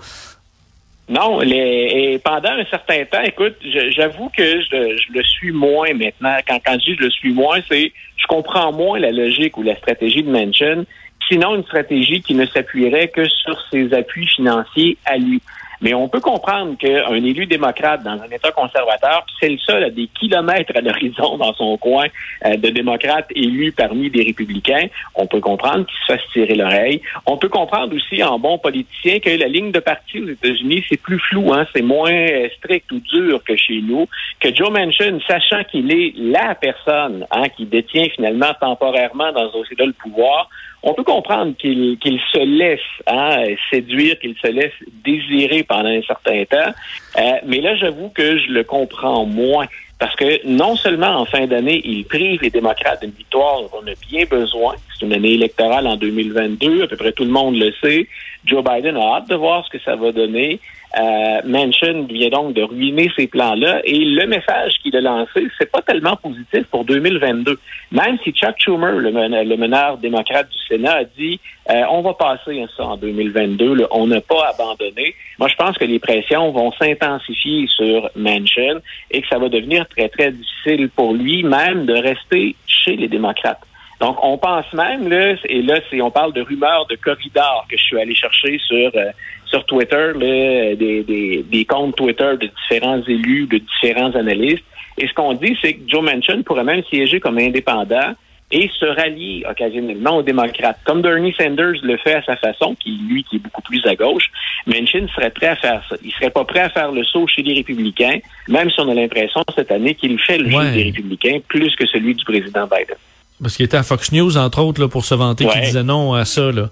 Non, 1.08 1.40
les, 1.40 2.14
et 2.14 2.18
pendant 2.18 2.52
un 2.52 2.64
certain 2.64 3.04
temps, 3.04 3.20
écoute, 3.22 3.56
j'avoue 3.90 4.30
que 4.34 4.62
je, 4.62 4.96
je, 4.96 5.12
le 5.12 5.22
suis 5.22 5.52
moins 5.52 5.92
maintenant. 5.92 6.36
Quand, 6.48 6.58
quand 6.64 6.78
je 6.80 6.92
dis 6.92 6.96
je 6.98 7.04
le 7.04 7.10
suis 7.10 7.32
moins, 7.32 7.58
c'est 7.68 7.92
je 8.16 8.26
comprends 8.26 8.72
moins 8.72 8.98
la 8.98 9.10
logique 9.10 9.58
ou 9.58 9.62
la 9.62 9.76
stratégie 9.76 10.22
de 10.22 10.30
Manchin, 10.30 10.84
sinon 11.28 11.56
une 11.56 11.64
stratégie 11.64 12.22
qui 12.22 12.34
ne 12.34 12.46
s'appuierait 12.46 13.08
que 13.08 13.28
sur 13.28 13.60
ses 13.70 13.92
appuis 13.92 14.26
financiers 14.26 14.96
à 15.04 15.18
lui. 15.18 15.42
Mais 15.84 15.92
on 15.92 16.08
peut 16.08 16.20
comprendre 16.20 16.78
qu'un 16.78 17.14
élu 17.14 17.44
démocrate 17.44 18.02
dans 18.02 18.12
un 18.12 18.30
État 18.30 18.50
conservateur, 18.52 19.26
c'est 19.38 19.50
le 19.50 19.58
seul 19.58 19.84
à 19.84 19.90
des 19.90 20.06
kilomètres 20.18 20.72
à 20.74 20.80
l'horizon 20.80 21.36
dans 21.36 21.52
son 21.52 21.76
coin 21.76 22.06
euh, 22.46 22.56
de 22.56 22.70
démocrates 22.70 23.28
élus 23.36 23.70
parmi 23.72 24.08
des 24.08 24.22
républicains, 24.22 24.86
on 25.14 25.26
peut 25.26 25.40
comprendre 25.40 25.84
qu'il 25.84 25.98
se 26.06 26.12
fasse 26.14 26.26
tirer 26.32 26.54
l'oreille. 26.54 27.02
On 27.26 27.36
peut 27.36 27.50
comprendre 27.50 27.94
aussi 27.94 28.24
en 28.24 28.38
bon 28.38 28.56
politicien 28.56 29.20
que 29.20 29.28
la 29.28 29.46
ligne 29.46 29.72
de 29.72 29.80
parti 29.80 30.20
aux 30.20 30.28
États-Unis, 30.28 30.86
c'est 30.88 31.00
plus 31.00 31.18
flou, 31.18 31.52
hein, 31.52 31.66
c'est 31.74 31.82
moins 31.82 32.14
euh, 32.14 32.48
strict 32.56 32.90
ou 32.90 33.00
dur 33.00 33.44
que 33.44 33.54
chez 33.54 33.82
nous, 33.82 34.08
que 34.40 34.54
Joe 34.54 34.70
Manchin, 34.70 35.18
sachant 35.28 35.64
qu'il 35.64 35.92
est 35.92 36.14
la 36.16 36.54
personne 36.54 37.26
hein, 37.30 37.50
qui 37.50 37.66
détient 37.66 38.08
finalement 38.08 38.54
temporairement 38.58 39.32
dans 39.32 39.50
ce 39.50 39.58
dossier-là 39.58 39.84
le 39.84 39.92
pouvoir, 39.92 40.48
on 40.86 40.92
peut 40.92 41.02
comprendre 41.02 41.54
qu'il 41.56 42.20
se 42.30 42.44
laisse 42.44 42.78
hein, 43.06 43.42
séduire, 43.70 44.18
qu'il 44.18 44.36
se 44.36 44.48
laisse 44.48 44.72
désirer 45.02 45.62
pendant 45.62 45.88
un 45.88 46.02
certain 46.02 46.44
temps. 46.44 46.72
Euh, 47.18 47.32
mais 47.46 47.60
là, 47.60 47.74
j'avoue 47.74 48.10
que 48.10 48.38
je 48.38 48.52
le 48.52 48.64
comprends 48.64 49.24
moins. 49.24 49.66
Parce 49.98 50.14
que 50.16 50.46
non 50.46 50.76
seulement 50.76 51.20
en 51.20 51.24
fin 51.24 51.46
d'année, 51.46 51.80
il 51.84 52.04
prive 52.04 52.42
les 52.42 52.50
démocrates 52.50 53.00
d'une 53.00 53.12
victoire 53.12 53.62
dont 53.62 53.70
on 53.82 53.86
a 53.86 53.94
bien 54.10 54.26
besoin. 54.26 54.74
C'est 54.92 55.06
une 55.06 55.14
année 55.14 55.32
électorale 55.32 55.86
en 55.86 55.96
2022, 55.96 56.82
à 56.82 56.86
peu 56.88 56.96
près 56.96 57.12
tout 57.12 57.24
le 57.24 57.30
monde 57.30 57.56
le 57.56 57.72
sait. 57.82 58.06
Joe 58.44 58.62
Biden 58.62 58.96
a 58.98 59.16
hâte 59.16 59.28
de 59.30 59.36
voir 59.36 59.64
ce 59.64 59.70
que 59.70 59.82
ça 59.82 59.96
va 59.96 60.12
donner. 60.12 60.60
Euh, 60.96 61.40
Manchin 61.44 62.06
vient 62.08 62.28
donc 62.28 62.54
de 62.54 62.62
ruiner 62.62 63.10
ces 63.16 63.26
plans-là 63.26 63.80
et 63.84 64.04
le 64.04 64.26
message 64.26 64.74
qu'il 64.82 64.96
a 64.96 65.00
lancé, 65.00 65.48
c'est 65.58 65.70
pas 65.70 65.82
tellement 65.82 66.16
positif 66.16 66.64
pour 66.70 66.84
2022. 66.84 67.58
Même 67.90 68.18
si 68.22 68.32
Chuck 68.32 68.54
Schumer, 68.58 68.92
le, 68.92 69.56
meneur 69.56 69.98
démocrate 69.98 70.48
du 70.50 70.58
Sénat, 70.68 70.98
a 70.98 71.04
dit 71.04 71.40
euh, 71.70 71.82
on 71.90 72.02
va 72.02 72.14
passer 72.14 72.64
ça 72.76 72.84
en 72.84 72.96
2022, 72.96 73.86
on 73.90 74.06
n'a 74.06 74.20
pas 74.20 74.50
abandonné. 74.54 75.14
Moi, 75.38 75.48
je 75.48 75.56
pense 75.56 75.76
que 75.76 75.84
les 75.84 75.98
pressions 75.98 76.52
vont 76.52 76.70
s'intensifier 76.72 77.66
sur 77.66 78.08
Manchin 78.14 78.78
et 79.10 79.22
que 79.22 79.28
ça 79.28 79.38
va 79.38 79.48
devenir 79.48 79.88
très 79.88 80.08
très 80.08 80.30
difficile 80.30 80.90
pour 80.90 81.14
lui 81.14 81.42
même 81.42 81.86
de 81.86 81.94
rester 81.94 82.54
chez 82.66 82.94
les 82.96 83.08
démocrates. 83.08 83.66
Donc, 84.00 84.18
on 84.22 84.36
pense 84.36 84.70
même, 84.72 85.08
là, 85.08 85.34
et 85.48 85.62
là, 85.62 85.76
on 86.02 86.10
parle 86.10 86.32
de 86.32 86.42
rumeurs 86.42 86.86
de 86.86 86.96
corridors 86.96 87.66
que 87.70 87.76
je 87.76 87.82
suis 87.82 87.98
allé 87.98 88.14
chercher 88.14 88.58
sur, 88.58 88.90
euh, 88.94 89.10
sur 89.54 89.64
Twitter, 89.66 90.12
là, 90.14 90.74
des, 90.74 91.04
des, 91.04 91.44
des, 91.48 91.64
comptes 91.64 91.94
Twitter 91.96 92.32
de 92.40 92.50
différents 92.62 93.02
élus, 93.06 93.46
de 93.46 93.58
différents 93.58 94.12
analystes. 94.14 94.64
Et 94.98 95.06
ce 95.06 95.14
qu'on 95.14 95.34
dit, 95.34 95.56
c'est 95.62 95.74
que 95.74 95.88
Joe 95.88 96.02
Manchin 96.02 96.42
pourrait 96.42 96.64
même 96.64 96.82
siéger 96.90 97.20
comme 97.20 97.38
indépendant 97.38 98.14
et 98.50 98.70
se 98.78 98.84
rallier 98.84 99.44
occasionnellement 99.48 100.18
aux 100.18 100.22
démocrates, 100.22 100.78
comme 100.84 101.02
Bernie 101.02 101.34
Sanders 101.36 101.80
le 101.82 101.96
fait 101.96 102.14
à 102.14 102.22
sa 102.22 102.36
façon, 102.36 102.76
qui 102.78 102.98
lui 103.08 103.24
qui 103.24 103.36
est 103.36 103.38
beaucoup 103.38 103.62
plus 103.62 103.84
à 103.86 103.94
gauche. 103.94 104.26
Manchin 104.66 105.06
serait 105.14 105.30
prêt 105.30 105.48
à 105.48 105.56
faire 105.56 105.82
ça. 105.88 105.96
Il 106.04 106.12
serait 106.12 106.30
pas 106.30 106.44
prêt 106.44 106.60
à 106.60 106.68
faire 106.68 106.92
le 106.92 107.04
saut 107.04 107.26
chez 107.26 107.42
les 107.42 107.54
républicains, 107.54 108.18
même 108.48 108.70
si 108.70 108.80
on 108.80 108.88
a 108.88 108.94
l'impression 108.94 109.42
cette 109.54 109.70
année 109.70 109.94
qu'il 109.94 110.18
fait 110.20 110.38
le 110.38 110.50
jeu 110.50 110.70
des 110.72 110.82
républicains 110.84 111.38
plus 111.48 111.74
que 111.76 111.86
celui 111.86 112.14
du 112.14 112.24
président 112.24 112.66
Biden. 112.66 112.96
Parce 113.42 113.56
qu'il 113.56 113.64
était 113.64 113.76
à 113.76 113.82
Fox 113.82 114.12
News, 114.12 114.36
entre 114.36 114.62
autres, 114.62 114.80
là, 114.80 114.88
pour 114.88 115.04
se 115.04 115.14
vanter, 115.14 115.46
qu'il 115.46 115.60
disait 115.60 115.82
non 115.82 116.14
à 116.14 116.24
ça. 116.24 116.52
Là. 116.52 116.70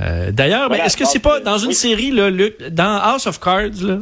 Euh, 0.00 0.30
D'ailleurs, 0.30 0.72
est-ce 0.74 0.96
que 0.96 1.04
c'est 1.04 1.18
pas 1.18 1.40
dans 1.40 1.58
une 1.58 1.72
série, 1.72 2.10
là, 2.10 2.30
dans 2.70 2.98
House 2.98 3.26
of 3.26 3.40
Cards, 3.40 3.82
là, 3.82 3.98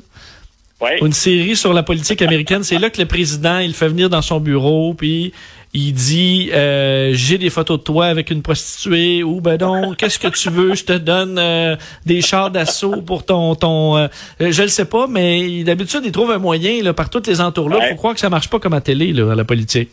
une 1.00 1.12
série 1.12 1.57
sur 1.57 1.73
la 1.73 1.83
politique 1.83 2.21
américaine, 2.21 2.62
c'est 2.62 2.79
là 2.79 2.91
que 2.91 3.00
le 3.00 3.07
président, 3.07 3.59
il 3.59 3.73
fait 3.73 3.88
venir 3.88 4.11
dans 4.11 4.21
son 4.23 4.41
bureau, 4.41 4.93
puis 4.93 5.33
il 5.76 5.93
dit 5.93 6.50
euh, 6.53 7.11
j'ai 7.12 7.38
des 7.38 7.50
photos 7.50 7.79
de 7.79 7.85
toi 7.85 8.07
avec 8.07 8.31
une 8.31 8.41
prostituée 8.41 9.23
ou 9.23 9.41
ben 9.41 9.59
non 9.59 9.93
qu'est-ce 9.95 10.19
que 10.19 10.29
tu 10.29 10.49
veux 10.49 10.75
je 10.75 10.85
te 10.85 10.93
donne 10.93 11.38
euh, 11.38 11.76
des 12.07 12.23
chars 12.23 12.50
d'assaut 12.50 13.03
pour 13.03 13.26
ton 13.26 13.55
ton 13.55 13.97
euh, 13.97 14.09
je 14.41 14.62
le 14.62 14.69
sais 14.69 14.87
pas 14.87 15.07
mais 15.07 15.65
d'habitude 15.65 16.00
il 16.05 16.12
trouve 16.12 16.31
un 16.31 16.38
moyen 16.38 16.83
là 16.83 16.95
par 16.95 17.11
toutes 17.11 17.26
les 17.26 17.43
entours 17.43 17.69
là 17.69 17.91
faut 17.91 17.97
croire 17.97 18.15
que 18.15 18.21
ça 18.21 18.31
marche 18.31 18.49
pas 18.49 18.59
comme 18.59 18.73
à 18.73 18.81
télé 18.81 19.12
là 19.12 19.33
à 19.33 19.35
la 19.35 19.45
politique 19.45 19.91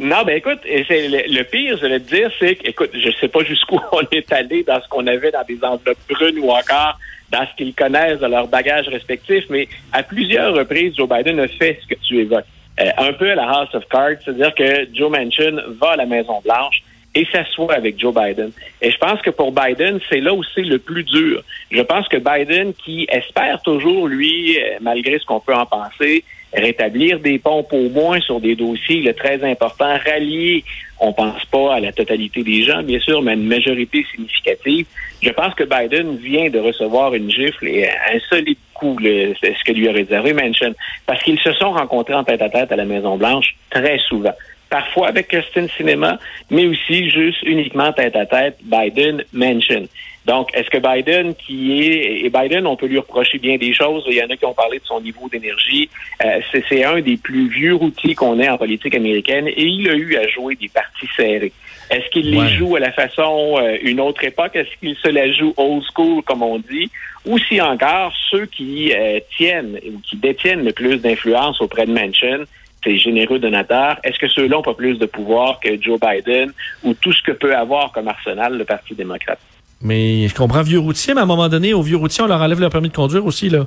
non, 0.00 0.22
ben 0.24 0.36
écoute, 0.36 0.60
c'est 0.64 1.08
le, 1.08 1.42
pire, 1.42 1.76
je 1.76 1.86
vais 1.86 2.00
te 2.00 2.08
dire, 2.08 2.30
c'est 2.38 2.56
que, 2.56 2.68
écoute, 2.68 2.90
je 2.94 3.10
sais 3.20 3.28
pas 3.28 3.44
jusqu'où 3.44 3.78
on 3.92 4.00
est 4.12 4.32
allé 4.32 4.62
dans 4.64 4.80
ce 4.80 4.88
qu'on 4.88 5.06
avait 5.06 5.30
dans 5.30 5.44
des 5.44 5.62
enveloppes 5.62 5.98
brunes 6.08 6.38
ou 6.38 6.50
encore 6.50 6.98
dans 7.30 7.46
ce 7.46 7.54
qu'ils 7.56 7.74
connaissent 7.74 8.18
de 8.18 8.26
leur 8.26 8.48
bagage 8.48 8.88
respectif, 8.88 9.44
mais 9.50 9.68
à 9.92 10.02
plusieurs 10.02 10.54
reprises, 10.54 10.96
Joe 10.96 11.08
Biden 11.08 11.38
a 11.38 11.48
fait 11.48 11.78
ce 11.82 11.94
que 11.94 12.00
tu 12.00 12.18
évoques. 12.18 12.46
Euh, 12.80 12.90
un 12.96 13.12
peu 13.12 13.30
à 13.30 13.34
la 13.34 13.48
House 13.48 13.74
of 13.74 13.84
Cards, 13.90 14.16
c'est-à-dire 14.24 14.54
que 14.54 14.88
Joe 14.94 15.10
Manchin 15.10 15.60
va 15.80 15.90
à 15.90 15.96
la 15.96 16.06
Maison-Blanche 16.06 16.82
et 17.14 17.26
s'assoit 17.30 17.74
avec 17.74 18.00
Joe 18.00 18.14
Biden. 18.14 18.52
Et 18.80 18.90
je 18.90 18.96
pense 18.96 19.20
que 19.20 19.30
pour 19.30 19.52
Biden, 19.52 20.00
c'est 20.08 20.20
là 20.20 20.32
aussi 20.32 20.62
le 20.62 20.78
plus 20.78 21.04
dur. 21.04 21.42
Je 21.70 21.82
pense 21.82 22.08
que 22.08 22.16
Biden, 22.16 22.72
qui 22.72 23.06
espère 23.10 23.60
toujours, 23.62 24.08
lui, 24.08 24.58
euh, 24.58 24.78
malgré 24.80 25.18
ce 25.18 25.26
qu'on 25.26 25.40
peut 25.40 25.54
en 25.54 25.66
penser, 25.66 26.24
rétablir 26.52 27.20
des 27.20 27.38
pompes 27.38 27.72
au 27.72 27.88
moins 27.88 28.20
sur 28.20 28.40
des 28.40 28.56
dossiers 28.56 29.00
le 29.00 29.14
très 29.14 29.42
importants, 29.44 29.96
rallier, 30.04 30.64
on 30.98 31.12
pense 31.12 31.44
pas 31.46 31.76
à 31.76 31.80
la 31.80 31.92
totalité 31.92 32.42
des 32.42 32.62
gens, 32.62 32.82
bien 32.82 33.00
sûr, 33.00 33.22
mais 33.22 33.32
à 33.32 33.34
une 33.34 33.46
majorité 33.46 34.04
significative. 34.14 34.86
Je 35.22 35.30
pense 35.30 35.54
que 35.54 35.64
Biden 35.64 36.16
vient 36.16 36.50
de 36.50 36.58
recevoir 36.58 37.14
une 37.14 37.30
gifle 37.30 37.68
et 37.68 37.88
un 37.88 38.18
solide 38.28 38.58
coup, 38.74 38.96
c'est 39.02 39.54
ce 39.54 39.64
que 39.64 39.72
lui 39.72 39.88
a 39.88 39.92
réservé 39.92 40.32
Manchin, 40.32 40.72
parce 41.06 41.22
qu'ils 41.22 41.38
se 41.40 41.52
sont 41.54 41.72
rencontrés 41.72 42.14
en 42.14 42.24
tête 42.24 42.42
à 42.42 42.48
tête 42.48 42.72
à 42.72 42.76
la 42.76 42.84
Maison-Blanche 42.84 43.54
très 43.70 43.98
souvent 43.98 44.34
parfois 44.70 45.08
avec 45.08 45.28
Christine 45.28 45.68
Cinéma, 45.76 46.18
mais 46.48 46.64
aussi 46.66 47.10
juste 47.10 47.42
uniquement 47.42 47.92
tête 47.92 48.16
à 48.16 48.24
tête 48.24 48.56
Biden 48.62 49.24
Manchin. 49.32 49.84
Donc, 50.26 50.50
est-ce 50.54 50.68
que 50.68 50.78
Biden, 50.78 51.34
qui 51.34 51.80
est, 51.80 52.24
et 52.24 52.30
Biden, 52.30 52.66
on 52.66 52.76
peut 52.76 52.86
lui 52.86 52.98
reprocher 52.98 53.38
bien 53.38 53.56
des 53.56 53.72
choses, 53.72 54.04
il 54.06 54.16
y 54.16 54.22
en 54.22 54.28
a 54.28 54.36
qui 54.36 54.44
ont 54.44 54.54
parlé 54.54 54.78
de 54.78 54.84
son 54.84 55.00
niveau 55.00 55.28
d'énergie, 55.28 55.88
euh, 56.24 56.40
c'est 56.68 56.84
un 56.84 57.00
des 57.00 57.16
plus 57.16 57.48
vieux 57.48 57.74
routiers 57.74 58.14
qu'on 58.14 58.38
ait 58.38 58.48
en 58.48 58.58
politique 58.58 58.94
américaine, 58.94 59.48
et 59.48 59.64
il 59.64 59.88
a 59.88 59.94
eu 59.94 60.16
à 60.16 60.28
jouer 60.28 60.56
des 60.56 60.68
parties 60.68 61.08
serrées. 61.16 61.52
Est-ce 61.90 62.08
qu'il 62.10 62.30
les 62.30 62.48
joue 62.50 62.76
à 62.76 62.80
la 62.80 62.92
façon 62.92 63.56
euh, 63.58 63.76
une 63.82 63.98
autre 63.98 64.22
époque? 64.22 64.54
Est-ce 64.54 64.68
qu'il 64.78 64.94
se 64.94 65.08
la 65.08 65.32
joue 65.32 65.52
old 65.56 65.82
school, 65.92 66.22
comme 66.22 66.42
on 66.42 66.58
dit? 66.58 66.90
Ou 67.24 67.38
si 67.38 67.60
encore, 67.60 68.12
ceux 68.30 68.46
qui 68.46 68.92
euh, 68.92 69.18
tiennent 69.36 69.78
ou 69.86 69.98
qui 70.00 70.16
détiennent 70.16 70.64
le 70.64 70.72
plus 70.72 70.98
d'influence 70.98 71.60
auprès 71.60 71.86
de 71.86 71.92
Manchin, 71.92 72.44
ces 72.84 72.96
généreux 72.96 73.38
donateurs, 73.38 73.98
est-ce 74.04 74.18
que 74.18 74.28
ceux-là 74.28 74.56
n'ont 74.56 74.62
pas 74.62 74.74
plus 74.74 74.98
de 74.98 75.06
pouvoir 75.06 75.60
que 75.60 75.80
Joe 75.80 75.98
Biden 75.98 76.52
ou 76.84 76.94
tout 76.94 77.12
ce 77.12 77.22
que 77.22 77.32
peut 77.32 77.56
avoir 77.56 77.90
comme 77.92 78.08
arsenal 78.08 78.56
le 78.56 78.64
Parti 78.64 78.94
démocrate? 78.94 79.40
Mais 79.82 80.28
je 80.28 80.34
comprends 80.34 80.62
vieux 80.62 80.78
routier, 80.78 81.14
mais 81.14 81.20
à 81.20 81.24
un 81.24 81.26
moment 81.26 81.48
donné, 81.48 81.72
aux 81.72 81.82
vieux 81.82 81.96
routiers, 81.96 82.22
on 82.22 82.26
leur 82.26 82.40
enlève 82.40 82.60
leur 82.60 82.70
permis 82.70 82.88
de 82.88 82.94
conduire 82.94 83.24
aussi, 83.24 83.48
là. 83.48 83.66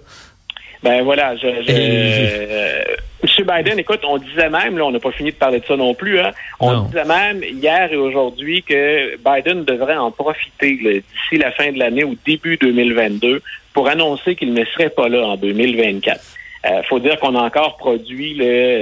Ben 0.84 1.02
voilà, 1.02 1.34
je, 1.38 1.48
euh, 1.48 2.84
M. 3.24 3.46
Biden, 3.48 3.80
écoute, 3.80 4.02
on 4.06 4.18
disait 4.18 4.50
même, 4.50 4.78
là, 4.78 4.86
on 4.86 4.92
n'a 4.92 5.00
pas 5.00 5.12
fini 5.12 5.32
de 5.32 5.36
parler 5.36 5.62
de 5.62 5.66
ça 5.66 5.78
non 5.78 5.94
plus, 5.94 6.20
hein, 6.20 6.32
on 6.60 6.82
disait 6.82 7.06
même 7.06 7.42
hier 7.42 7.94
et 7.94 7.96
aujourd'hui 7.96 8.64
que 8.64 9.16
Biden 9.18 9.64
devrait 9.64 9.96
en 9.96 10.12
profiter 10.12 10.76
d'ici 10.76 11.38
la 11.38 11.52
fin 11.52 11.72
de 11.72 11.80
l'année 11.80 12.04
ou 12.04 12.18
début 12.26 12.58
2022 12.58 13.42
pour 13.74 13.88
annoncer 13.88 14.36
qu'il 14.36 14.54
ne 14.54 14.66
serait 14.66 14.90
pas 14.90 15.08
là 15.08 15.26
en 15.26 15.38
2024. 15.38 16.20
Il 16.66 16.72
euh, 16.72 16.84
faut 16.84 17.00
dire 17.00 17.18
qu'on 17.20 17.36
a 17.36 17.42
encore 17.42 17.78
produit 17.78 18.36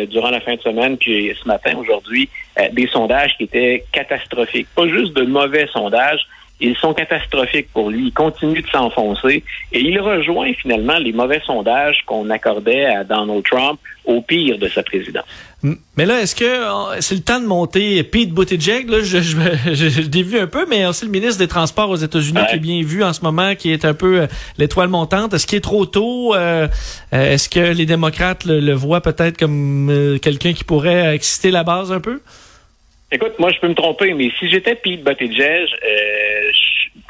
durant 0.09 0.31
la 0.31 0.41
fin 0.41 0.55
de 0.55 0.61
semaine, 0.61 0.97
puis 0.97 1.31
ce 1.39 1.47
matin, 1.47 1.73
aujourd'hui, 1.77 2.29
euh, 2.59 2.67
des 2.71 2.87
sondages 2.87 3.35
qui 3.37 3.43
étaient 3.43 3.85
catastrophiques. 3.91 4.67
Pas 4.75 4.87
juste 4.87 5.13
de 5.13 5.23
mauvais 5.23 5.67
sondages, 5.67 6.27
ils 6.61 6.75
sont 6.77 6.93
catastrophiques 6.93 7.69
pour 7.73 7.89
lui. 7.89 8.07
Il 8.07 8.13
continue 8.13 8.61
de 8.61 8.67
s'enfoncer 8.69 9.43
et 9.71 9.79
il 9.79 9.99
rejoint 9.99 10.53
finalement 10.53 10.97
les 10.97 11.11
mauvais 11.11 11.41
sondages 11.45 12.03
qu'on 12.05 12.29
accordait 12.29 12.85
à 12.85 13.03
Donald 13.03 13.43
Trump 13.43 13.79
au 14.05 14.21
pire 14.21 14.57
de 14.57 14.67
sa 14.67 14.83
présidence. 14.83 15.25
Mais 15.95 16.05
là, 16.05 16.21
est-ce 16.21 16.35
que 16.35 16.43
euh, 16.43 17.01
c'est 17.01 17.13
le 17.15 17.21
temps 17.21 17.39
de 17.39 17.45
monter 17.45 18.01
Pete 18.03 18.31
Buttigieg? 18.31 18.89
Là, 18.89 19.01
je, 19.01 19.19
je, 19.73 19.89
je, 19.89 20.01
l'ai 20.01 20.23
vu 20.23 20.39
un 20.39 20.47
peu, 20.47 20.65
mais 20.67 20.85
aussi 20.85 21.05
le 21.05 21.11
ministre 21.11 21.37
des 21.37 21.47
Transports 21.47 21.89
aux 21.89 21.97
États-Unis 21.97 22.39
qui 22.49 22.55
est 22.55 22.59
bien 22.59 22.81
vu 22.83 23.03
en 23.03 23.13
ce 23.13 23.21
moment, 23.21 23.53
qui 23.55 23.71
est 23.71 23.85
un 23.85 23.93
peu 23.93 24.21
euh, 24.21 24.27
l'étoile 24.57 24.89
montante. 24.89 25.33
Est-ce 25.33 25.45
qu'il 25.45 25.57
est 25.57 25.61
trop 25.61 25.85
tôt? 25.85 26.33
Euh, 26.33 26.67
est-ce 27.11 27.47
que 27.47 27.59
les 27.59 27.85
démocrates 27.85 28.45
le, 28.45 28.73
voient 28.73 29.01
peut-être 29.01 29.37
comme 29.37 30.17
quelqu'un 30.21 30.53
qui 30.53 30.63
pourrait 30.63 31.15
exciter 31.15 31.51
la 31.51 31.63
base 31.63 31.91
un 31.91 31.99
peu? 31.99 32.21
Écoute, 33.11 33.33
moi, 33.39 33.51
je 33.51 33.59
peux 33.59 33.67
me 33.67 33.75
tromper, 33.75 34.13
mais 34.13 34.31
si 34.39 34.49
j'étais 34.49 34.75
Pete 34.75 35.03
Buttigieg, 35.03 35.67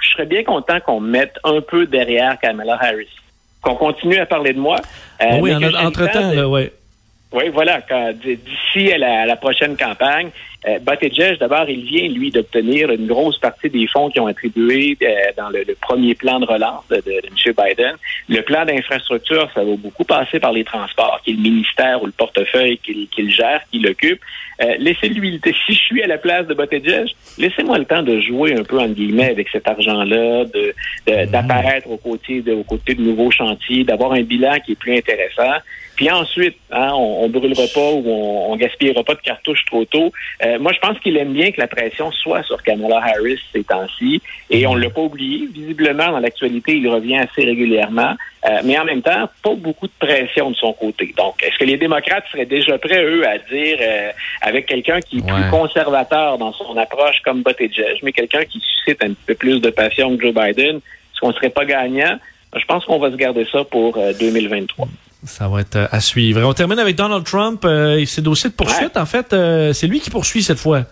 je 0.02 0.10
serais 0.10 0.26
bien 0.26 0.44
content 0.44 0.80
qu'on 0.80 1.00
mette 1.00 1.36
un 1.44 1.62
peu 1.62 1.86
derrière 1.86 2.40
Kamala 2.40 2.78
Harris. 2.82 3.08
Qu'on 3.62 3.76
continue 3.76 4.18
à 4.18 4.26
parler 4.26 4.54
de 4.54 4.60
moi. 4.60 4.78
oui, 5.40 5.54
entre-temps, 5.54 6.32
oui. 6.50 6.70
Oui, 7.32 7.44
voilà. 7.50 7.82
D'ici 8.14 8.92
à 8.92 9.26
la, 9.26 9.36
prochaine 9.36 9.78
campagne, 9.78 10.32
euh, 10.68 10.78
Buttigieg, 10.80 11.40
d'abord, 11.40 11.68
il 11.68 11.84
vient, 11.84 12.08
lui, 12.08 12.30
d'obtenir 12.30 12.92
une 12.92 13.08
grosse 13.08 13.40
partie 13.40 13.70
des 13.70 13.88
fonds 13.88 14.12
qui 14.12 14.20
ont 14.20 14.28
attribué 14.28 14.96
euh, 15.02 15.08
dans 15.36 15.50
le, 15.50 15.66
premier 15.82 16.14
plan 16.14 16.40
de 16.40 16.46
relance 16.46 16.88
de, 16.90 16.98
de, 16.98 17.14
M. 17.14 17.54
Biden. 17.58 17.96
Le 18.30 18.42
plan 18.42 18.64
d'infrastructure, 18.66 19.50
ça 19.56 19.64
va 19.64 19.76
beaucoup 19.76 20.04
passer 20.04 20.40
par 20.40 20.52
les 20.52 20.64
transports, 20.64 21.20
qui 21.24 21.32
est 21.32 21.34
le 21.34 21.42
ministère 21.42 22.04
ou 22.04 22.06
le 22.06 22.12
portefeuille 22.12 22.78
qu'il 22.78 23.32
gère, 23.32 23.62
qu'il 23.72 23.88
occupe. 23.88 24.20
Euh, 24.62 24.76
Laissez-lui, 24.78 25.42
si 25.66 25.74
je 25.74 25.80
suis 25.80 26.04
à 26.04 26.08
la 26.08 26.20
place 26.20 26.46
de 26.46 26.54
Buttigieg, 26.54 27.08
laissez-moi 27.40 27.80
le 27.80 27.86
temps 27.86 28.04
de 28.04 28.20
jouer 28.20 28.54
un 28.56 28.64
peu, 28.64 28.80
en 28.80 28.90
guillemets, 28.90 29.32
avec 29.32 29.50
cet 29.50 29.68
argent-là, 29.68 30.44
mhm. 30.44 31.26
d'apparaître 31.32 31.88
de, 31.88 31.94
aux, 31.94 31.98
côtés 31.98 32.42
de, 32.42 32.54
aux 32.54 32.64
côtés 32.64 32.94
de 32.94 33.02
nouveaux 33.02 33.32
chantiers, 33.32 33.84
d'avoir 33.84 34.12
un 34.12 34.22
bilan 34.22 34.60
qui 34.64 34.74
est 34.74 34.80
plus 34.80 34.96
intéressant. 34.96 35.58
Puis 36.02 36.10
ensuite, 36.10 36.58
hein, 36.72 36.94
on, 36.96 37.26
on 37.26 37.30
brûlera 37.30 37.68
pas 37.72 37.92
ou 37.92 38.04
on, 38.08 38.52
on 38.52 38.56
gaspillera 38.56 39.04
pas 39.04 39.14
de 39.14 39.20
cartouches 39.20 39.64
trop 39.68 39.86
tôt. 39.86 40.12
Euh, 40.44 40.58
moi, 40.58 40.72
je 40.74 40.80
pense 40.80 40.98
qu'il 40.98 41.16
aime 41.16 41.32
bien 41.32 41.52
que 41.52 41.62
la 41.62 41.68
pression 41.68 42.12
soit 42.12 42.42
sur 42.42 42.64
Kamala 42.64 42.98
Harris 42.98 43.38
ces 43.54 43.64
temps-ci. 43.64 44.20
Et 44.50 44.66
on 44.66 44.74
l'a 44.74 44.90
pas 44.90 45.02
oublié. 45.02 45.48
Visiblement, 45.54 46.10
dans 46.10 46.18
l'actualité, 46.18 46.76
il 46.76 46.90
revient 46.90 47.18
assez 47.18 47.46
régulièrement. 47.46 48.16
Euh, 48.46 48.62
mais 48.64 48.80
en 48.80 48.86
même 48.86 49.04
temps, 49.04 49.30
pas 49.44 49.54
beaucoup 49.54 49.86
de 49.86 49.94
pression 50.00 50.50
de 50.50 50.56
son 50.56 50.74
côté. 50.74 51.14
Donc, 51.16 51.36
est-ce 51.44 51.60
que 51.60 51.66
les 51.66 51.78
démocrates 51.78 52.26
seraient 52.32 52.48
déjà 52.48 52.80
prêts, 52.80 53.04
eux, 53.04 53.24
à 53.28 53.38
dire, 53.38 53.78
euh, 53.80 54.10
avec 54.42 54.66
quelqu'un 54.66 55.02
qui 55.02 55.20
est 55.20 55.28
plus 55.28 55.50
conservateur 55.52 56.40
dans 56.40 56.54
son 56.54 56.76
approche 56.78 57.20
comme 57.24 57.44
Buttigieg, 57.44 58.00
mais 58.02 58.12
quelqu'un 58.12 58.44
qui 58.46 58.60
suscite 58.60 59.04
un 59.04 59.14
peu 59.28 59.36
plus 59.36 59.62
de 59.62 59.70
passion 59.70 60.18
que 60.18 60.24
Joe 60.24 60.34
Biden, 60.34 60.78
est-ce 60.78 61.20
qu'on 61.20 61.32
serait 61.32 61.52
pas 61.52 61.66
gagnant? 61.66 62.18
Je 62.56 62.66
pense 62.66 62.86
qu'on 62.86 62.98
va 62.98 63.12
se 63.12 63.18
garder 63.18 63.46
ça 63.52 63.64
pour 63.66 64.00
2023. 64.20 64.88
Ça 65.24 65.48
va 65.48 65.62
être 65.62 65.88
à 65.92 66.00
suivre. 66.00 66.42
On 66.44 66.54
termine 66.54 66.80
avec 66.80 66.96
Donald 66.96 67.24
Trump 67.24 67.66
et 67.66 68.06
ses 68.06 68.22
dossiers 68.22 68.50
de 68.50 68.56
poursuite. 68.56 68.98
En 68.98 69.06
fait, 69.06 69.36
c'est 69.74 69.88
lui 69.88 70.00
qui 70.00 70.10
poursuit 70.10 70.42
cette 70.42 70.60
fois. 70.60 70.86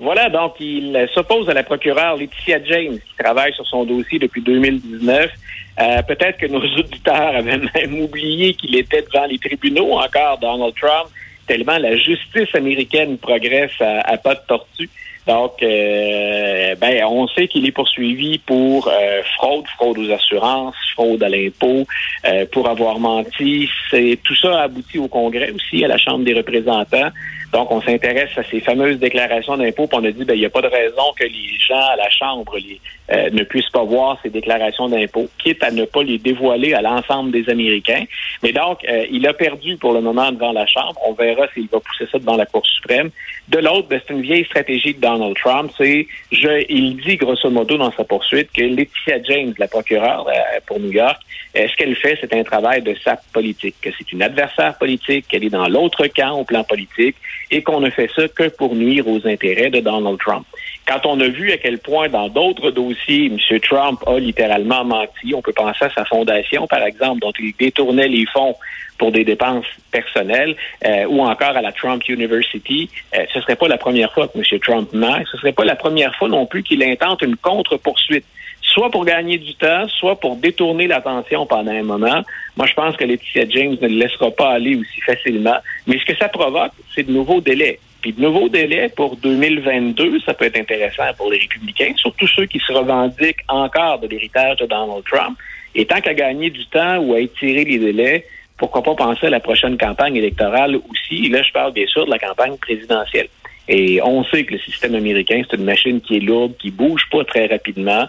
Voilà, 0.00 0.30
donc 0.30 0.54
il 0.60 1.08
s'oppose 1.12 1.48
à 1.50 1.52
la 1.52 1.62
procureure 1.62 2.16
Laetitia 2.16 2.64
James, 2.64 2.98
qui 2.98 3.22
travaille 3.22 3.52
sur 3.52 3.66
son 3.66 3.84
dossier 3.84 4.18
depuis 4.18 4.40
2019. 4.40 5.30
Euh, 5.78 6.02
Peut-être 6.02 6.38
que 6.38 6.46
nos 6.46 6.60
auditeurs 6.78 7.36
avaient 7.36 7.60
même 7.74 8.00
oublié 8.00 8.54
qu'il 8.54 8.74
était 8.76 9.02
devant 9.02 9.26
les 9.26 9.38
tribunaux 9.38 9.98
encore, 9.98 10.38
Donald 10.38 10.74
Trump, 10.74 11.10
tellement 11.46 11.76
la 11.76 11.96
justice 11.98 12.54
américaine 12.54 13.18
progresse 13.18 13.72
à, 13.80 14.16
pas 14.16 14.36
de 14.36 14.40
tortue. 14.48 14.88
Donc, 15.30 15.62
euh, 15.62 16.74
ben, 16.74 17.04
on 17.04 17.28
sait 17.28 17.46
qu'il 17.46 17.64
est 17.64 17.70
poursuivi 17.70 18.38
pour 18.38 18.88
euh, 18.88 19.22
fraude, 19.36 19.64
fraude 19.76 19.96
aux 19.98 20.10
assurances, 20.10 20.74
fraude 20.92 21.22
à 21.22 21.28
l'impôt, 21.28 21.86
euh, 22.24 22.46
pour 22.50 22.68
avoir 22.68 22.98
menti. 22.98 23.68
C'est 23.92 24.18
tout 24.24 24.34
ça 24.34 24.58
a 24.58 24.62
abouti 24.64 24.98
au 24.98 25.06
Congrès 25.06 25.52
aussi, 25.52 25.84
à 25.84 25.88
la 25.88 25.98
Chambre 25.98 26.24
des 26.24 26.34
représentants. 26.34 27.10
Donc, 27.52 27.70
on 27.70 27.80
s'intéresse 27.80 28.30
à 28.36 28.42
ces 28.42 28.58
fameuses 28.58 28.98
déclarations 28.98 29.56
d'impôts, 29.56 29.88
on 29.92 30.04
a 30.04 30.10
dit, 30.10 30.24
ben, 30.24 30.34
il 30.34 30.40
n'y 30.40 30.46
a 30.46 30.50
pas 30.50 30.62
de 30.62 30.66
raison 30.66 31.12
que 31.16 31.24
les 31.24 31.56
gens 31.60 31.86
à 31.92 31.94
la 31.94 32.10
Chambre 32.10 32.56
les, 32.58 32.80
euh, 33.12 33.30
ne 33.30 33.42
puissent 33.42 33.70
pas 33.70 33.82
voir 33.82 34.18
ces 34.22 34.30
déclarations 34.30 34.88
d'impôts, 34.88 35.28
quitte 35.42 35.64
à 35.64 35.70
ne 35.70 35.84
pas 35.84 36.02
les 36.02 36.18
dévoiler 36.18 36.74
à 36.74 36.80
l'ensemble 36.80 37.32
des 37.32 37.48
Américains. 37.50 38.04
Mais 38.42 38.52
donc, 38.52 38.84
euh, 38.88 39.04
il 39.10 39.26
a 39.26 39.32
perdu 39.32 39.76
pour 39.76 39.92
le 39.92 40.00
moment 40.00 40.30
devant 40.30 40.52
la 40.52 40.66
Chambre. 40.66 40.94
On 41.06 41.12
verra 41.12 41.46
s'il 41.52 41.68
va 41.68 41.80
pousser 41.80 42.06
ça 42.10 42.18
devant 42.18 42.36
la 42.36 42.46
Cour 42.46 42.64
suprême. 42.66 43.10
De 43.48 43.58
l'autre, 43.58 43.88
ben, 43.88 44.00
c'est 44.06 44.14
une 44.14 44.22
vieille 44.22 44.44
stratégie 44.44 44.94
de 44.94 45.00
Donald 45.00 45.34
Trump. 45.36 45.72
C'est, 45.76 46.06
je, 46.30 46.64
il 46.68 46.96
dit 46.98 47.16
grosso 47.16 47.50
modo 47.50 47.76
dans 47.76 47.90
sa 47.92 48.04
poursuite 48.04 48.52
que 48.52 48.62
Laetitia 48.62 49.22
James, 49.24 49.54
la 49.58 49.66
procureure 49.66 50.28
euh, 50.28 50.60
pour 50.66 50.78
New 50.78 50.92
York, 50.92 51.20
ce 51.54 51.76
qu'elle 51.76 51.96
fait, 51.96 52.16
c'est 52.20 52.32
un 52.32 52.44
travail 52.44 52.80
de 52.80 52.94
sape 53.02 53.24
politique, 53.32 53.74
que 53.82 53.90
c'est 53.98 54.12
une 54.12 54.22
adversaire 54.22 54.78
politique, 54.78 55.26
qu'elle 55.26 55.42
est 55.42 55.50
dans 55.50 55.66
l'autre 55.66 56.06
camp 56.06 56.38
au 56.38 56.44
plan 56.44 56.62
politique 56.62 57.16
et 57.50 57.62
qu'on 57.62 57.80
ne 57.80 57.90
fait 57.90 58.08
ça 58.14 58.28
que 58.28 58.48
pour 58.50 58.76
nuire 58.76 59.08
aux 59.08 59.26
intérêts 59.26 59.70
de 59.70 59.80
Donald 59.80 60.18
Trump. 60.18 60.46
Quand 60.86 61.06
on 61.06 61.20
a 61.20 61.28
vu 61.28 61.52
à 61.52 61.56
quel 61.56 61.78
point 61.78 62.08
dans 62.08 62.28
d'autres 62.28 62.70
dossiers, 62.70 62.99
M. 63.08 63.38
Trump 63.60 64.02
a 64.06 64.18
littéralement 64.18 64.84
menti, 64.84 65.34
on 65.34 65.42
peut 65.42 65.52
penser 65.52 65.84
à 65.84 65.90
sa 65.90 66.04
fondation, 66.04 66.66
par 66.66 66.82
exemple, 66.82 67.20
dont 67.20 67.32
il 67.38 67.52
détournait 67.58 68.08
les 68.08 68.26
fonds 68.26 68.54
pour 68.98 69.12
des 69.12 69.24
dépenses 69.24 69.64
personnelles, 69.90 70.54
euh, 70.84 71.06
ou 71.08 71.22
encore 71.22 71.56
à 71.56 71.62
la 71.62 71.72
Trump 71.72 72.06
University, 72.06 72.90
euh, 73.14 73.24
ce 73.32 73.40
serait 73.40 73.56
pas 73.56 73.66
la 73.66 73.78
première 73.78 74.12
fois 74.12 74.28
que 74.28 74.38
M. 74.38 74.60
Trump 74.60 74.92
ment, 74.92 75.18
ce 75.30 75.38
serait 75.38 75.52
pas 75.52 75.64
la 75.64 75.76
première 75.76 76.14
fois 76.16 76.28
non 76.28 76.44
plus 76.46 76.62
qu'il 76.62 76.82
intente 76.82 77.22
une 77.22 77.36
contre-poursuite 77.36 78.26
soit 78.62 78.90
pour 78.90 79.04
gagner 79.04 79.38
du 79.38 79.54
temps, 79.54 79.88
soit 79.88 80.18
pour 80.18 80.36
détourner 80.36 80.86
l'attention 80.86 81.46
pendant 81.46 81.72
un 81.72 81.82
moment. 81.82 82.22
Moi, 82.56 82.66
je 82.66 82.74
pense 82.74 82.96
que 82.96 83.04
Laetitia 83.04 83.48
James 83.48 83.76
ne 83.80 83.88
le 83.88 83.96
laissera 83.96 84.30
pas 84.30 84.50
aller 84.50 84.76
aussi 84.76 85.00
facilement. 85.00 85.56
Mais 85.86 85.98
ce 85.98 86.04
que 86.04 86.16
ça 86.16 86.28
provoque, 86.28 86.72
c'est 86.94 87.02
de 87.02 87.12
nouveaux 87.12 87.40
délais. 87.40 87.80
Puis 88.00 88.12
de 88.12 88.20
nouveaux 88.20 88.48
délais 88.48 88.88
pour 88.88 89.16
2022, 89.16 90.20
ça 90.20 90.34
peut 90.34 90.46
être 90.46 90.58
intéressant 90.58 91.12
pour 91.16 91.30
les 91.30 91.38
républicains, 91.38 91.92
surtout 91.96 92.26
ceux 92.26 92.46
qui 92.46 92.58
se 92.58 92.72
revendiquent 92.72 93.44
encore 93.48 93.98
de 93.98 94.08
l'héritage 94.08 94.56
de 94.58 94.66
Donald 94.66 95.04
Trump. 95.04 95.36
Et 95.74 95.84
tant 95.86 96.00
qu'à 96.00 96.14
gagner 96.14 96.50
du 96.50 96.66
temps 96.66 96.98
ou 96.98 97.14
à 97.14 97.20
étirer 97.20 97.64
les 97.64 97.78
délais, 97.78 98.26
pourquoi 98.56 98.82
pas 98.82 98.94
penser 98.94 99.26
à 99.26 99.30
la 99.30 99.40
prochaine 99.40 99.78
campagne 99.78 100.16
électorale 100.16 100.76
aussi? 100.76 101.26
Et 101.26 101.28
là, 101.28 101.42
je 101.42 101.52
parle 101.52 101.72
bien 101.72 101.86
sûr 101.86 102.04
de 102.06 102.10
la 102.10 102.18
campagne 102.18 102.56
présidentielle. 102.56 103.28
Et 103.72 104.02
on 104.02 104.24
sait 104.24 104.42
que 104.42 104.54
le 104.54 104.58
système 104.58 104.96
américain, 104.96 105.42
c'est 105.48 105.56
une 105.56 105.64
machine 105.64 106.00
qui 106.00 106.16
est 106.16 106.20
lourde, 106.20 106.54
qui 106.58 106.72
bouge 106.72 107.02
pas 107.08 107.24
très 107.24 107.46
rapidement. 107.46 108.08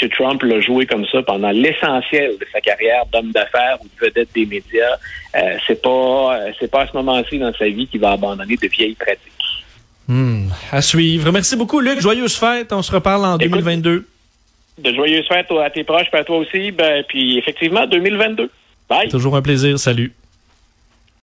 M. 0.00 0.08
Trump 0.08 0.42
l'a 0.42 0.58
joué 0.62 0.86
comme 0.86 1.04
ça 1.12 1.22
pendant 1.22 1.50
l'essentiel 1.50 2.30
de 2.40 2.46
sa 2.50 2.62
carrière 2.62 3.04
d'homme 3.12 3.30
d'affaires 3.30 3.76
ou 3.82 3.84
de 3.84 4.06
vedette 4.06 4.30
des 4.34 4.46
médias. 4.46 4.96
Euh, 5.36 5.58
c'est 5.66 5.82
pas, 5.82 6.38
euh, 6.38 6.52
c'est 6.58 6.70
pas 6.70 6.84
à 6.84 6.86
ce 6.86 6.96
moment-ci 6.96 7.38
dans 7.38 7.52
sa 7.52 7.68
vie 7.68 7.86
qu'il 7.86 8.00
va 8.00 8.12
abandonner 8.12 8.56
de 8.56 8.68
vieilles 8.68 8.94
pratiques. 8.94 9.32
Hmm, 10.08 10.48
à 10.70 10.80
suivre. 10.80 11.30
Merci 11.30 11.56
beaucoup, 11.56 11.80
Luc. 11.80 12.00
Joyeuse 12.00 12.38
fête. 12.38 12.72
On 12.72 12.80
se 12.80 12.90
reparle 12.90 13.26
en 13.26 13.36
2022. 13.36 14.06
De 14.78 14.94
joyeuses 14.94 15.28
fêtes 15.28 15.52
à 15.62 15.68
tes 15.68 15.84
proches, 15.84 16.06
et 16.10 16.16
à 16.16 16.24
toi 16.24 16.38
aussi. 16.38 16.70
Ben, 16.70 17.04
puis 17.06 17.36
effectivement, 17.36 17.86
2022. 17.86 18.50
Bye. 18.88 19.08
Toujours 19.10 19.36
un 19.36 19.42
plaisir. 19.42 19.78
Salut. 19.78 20.14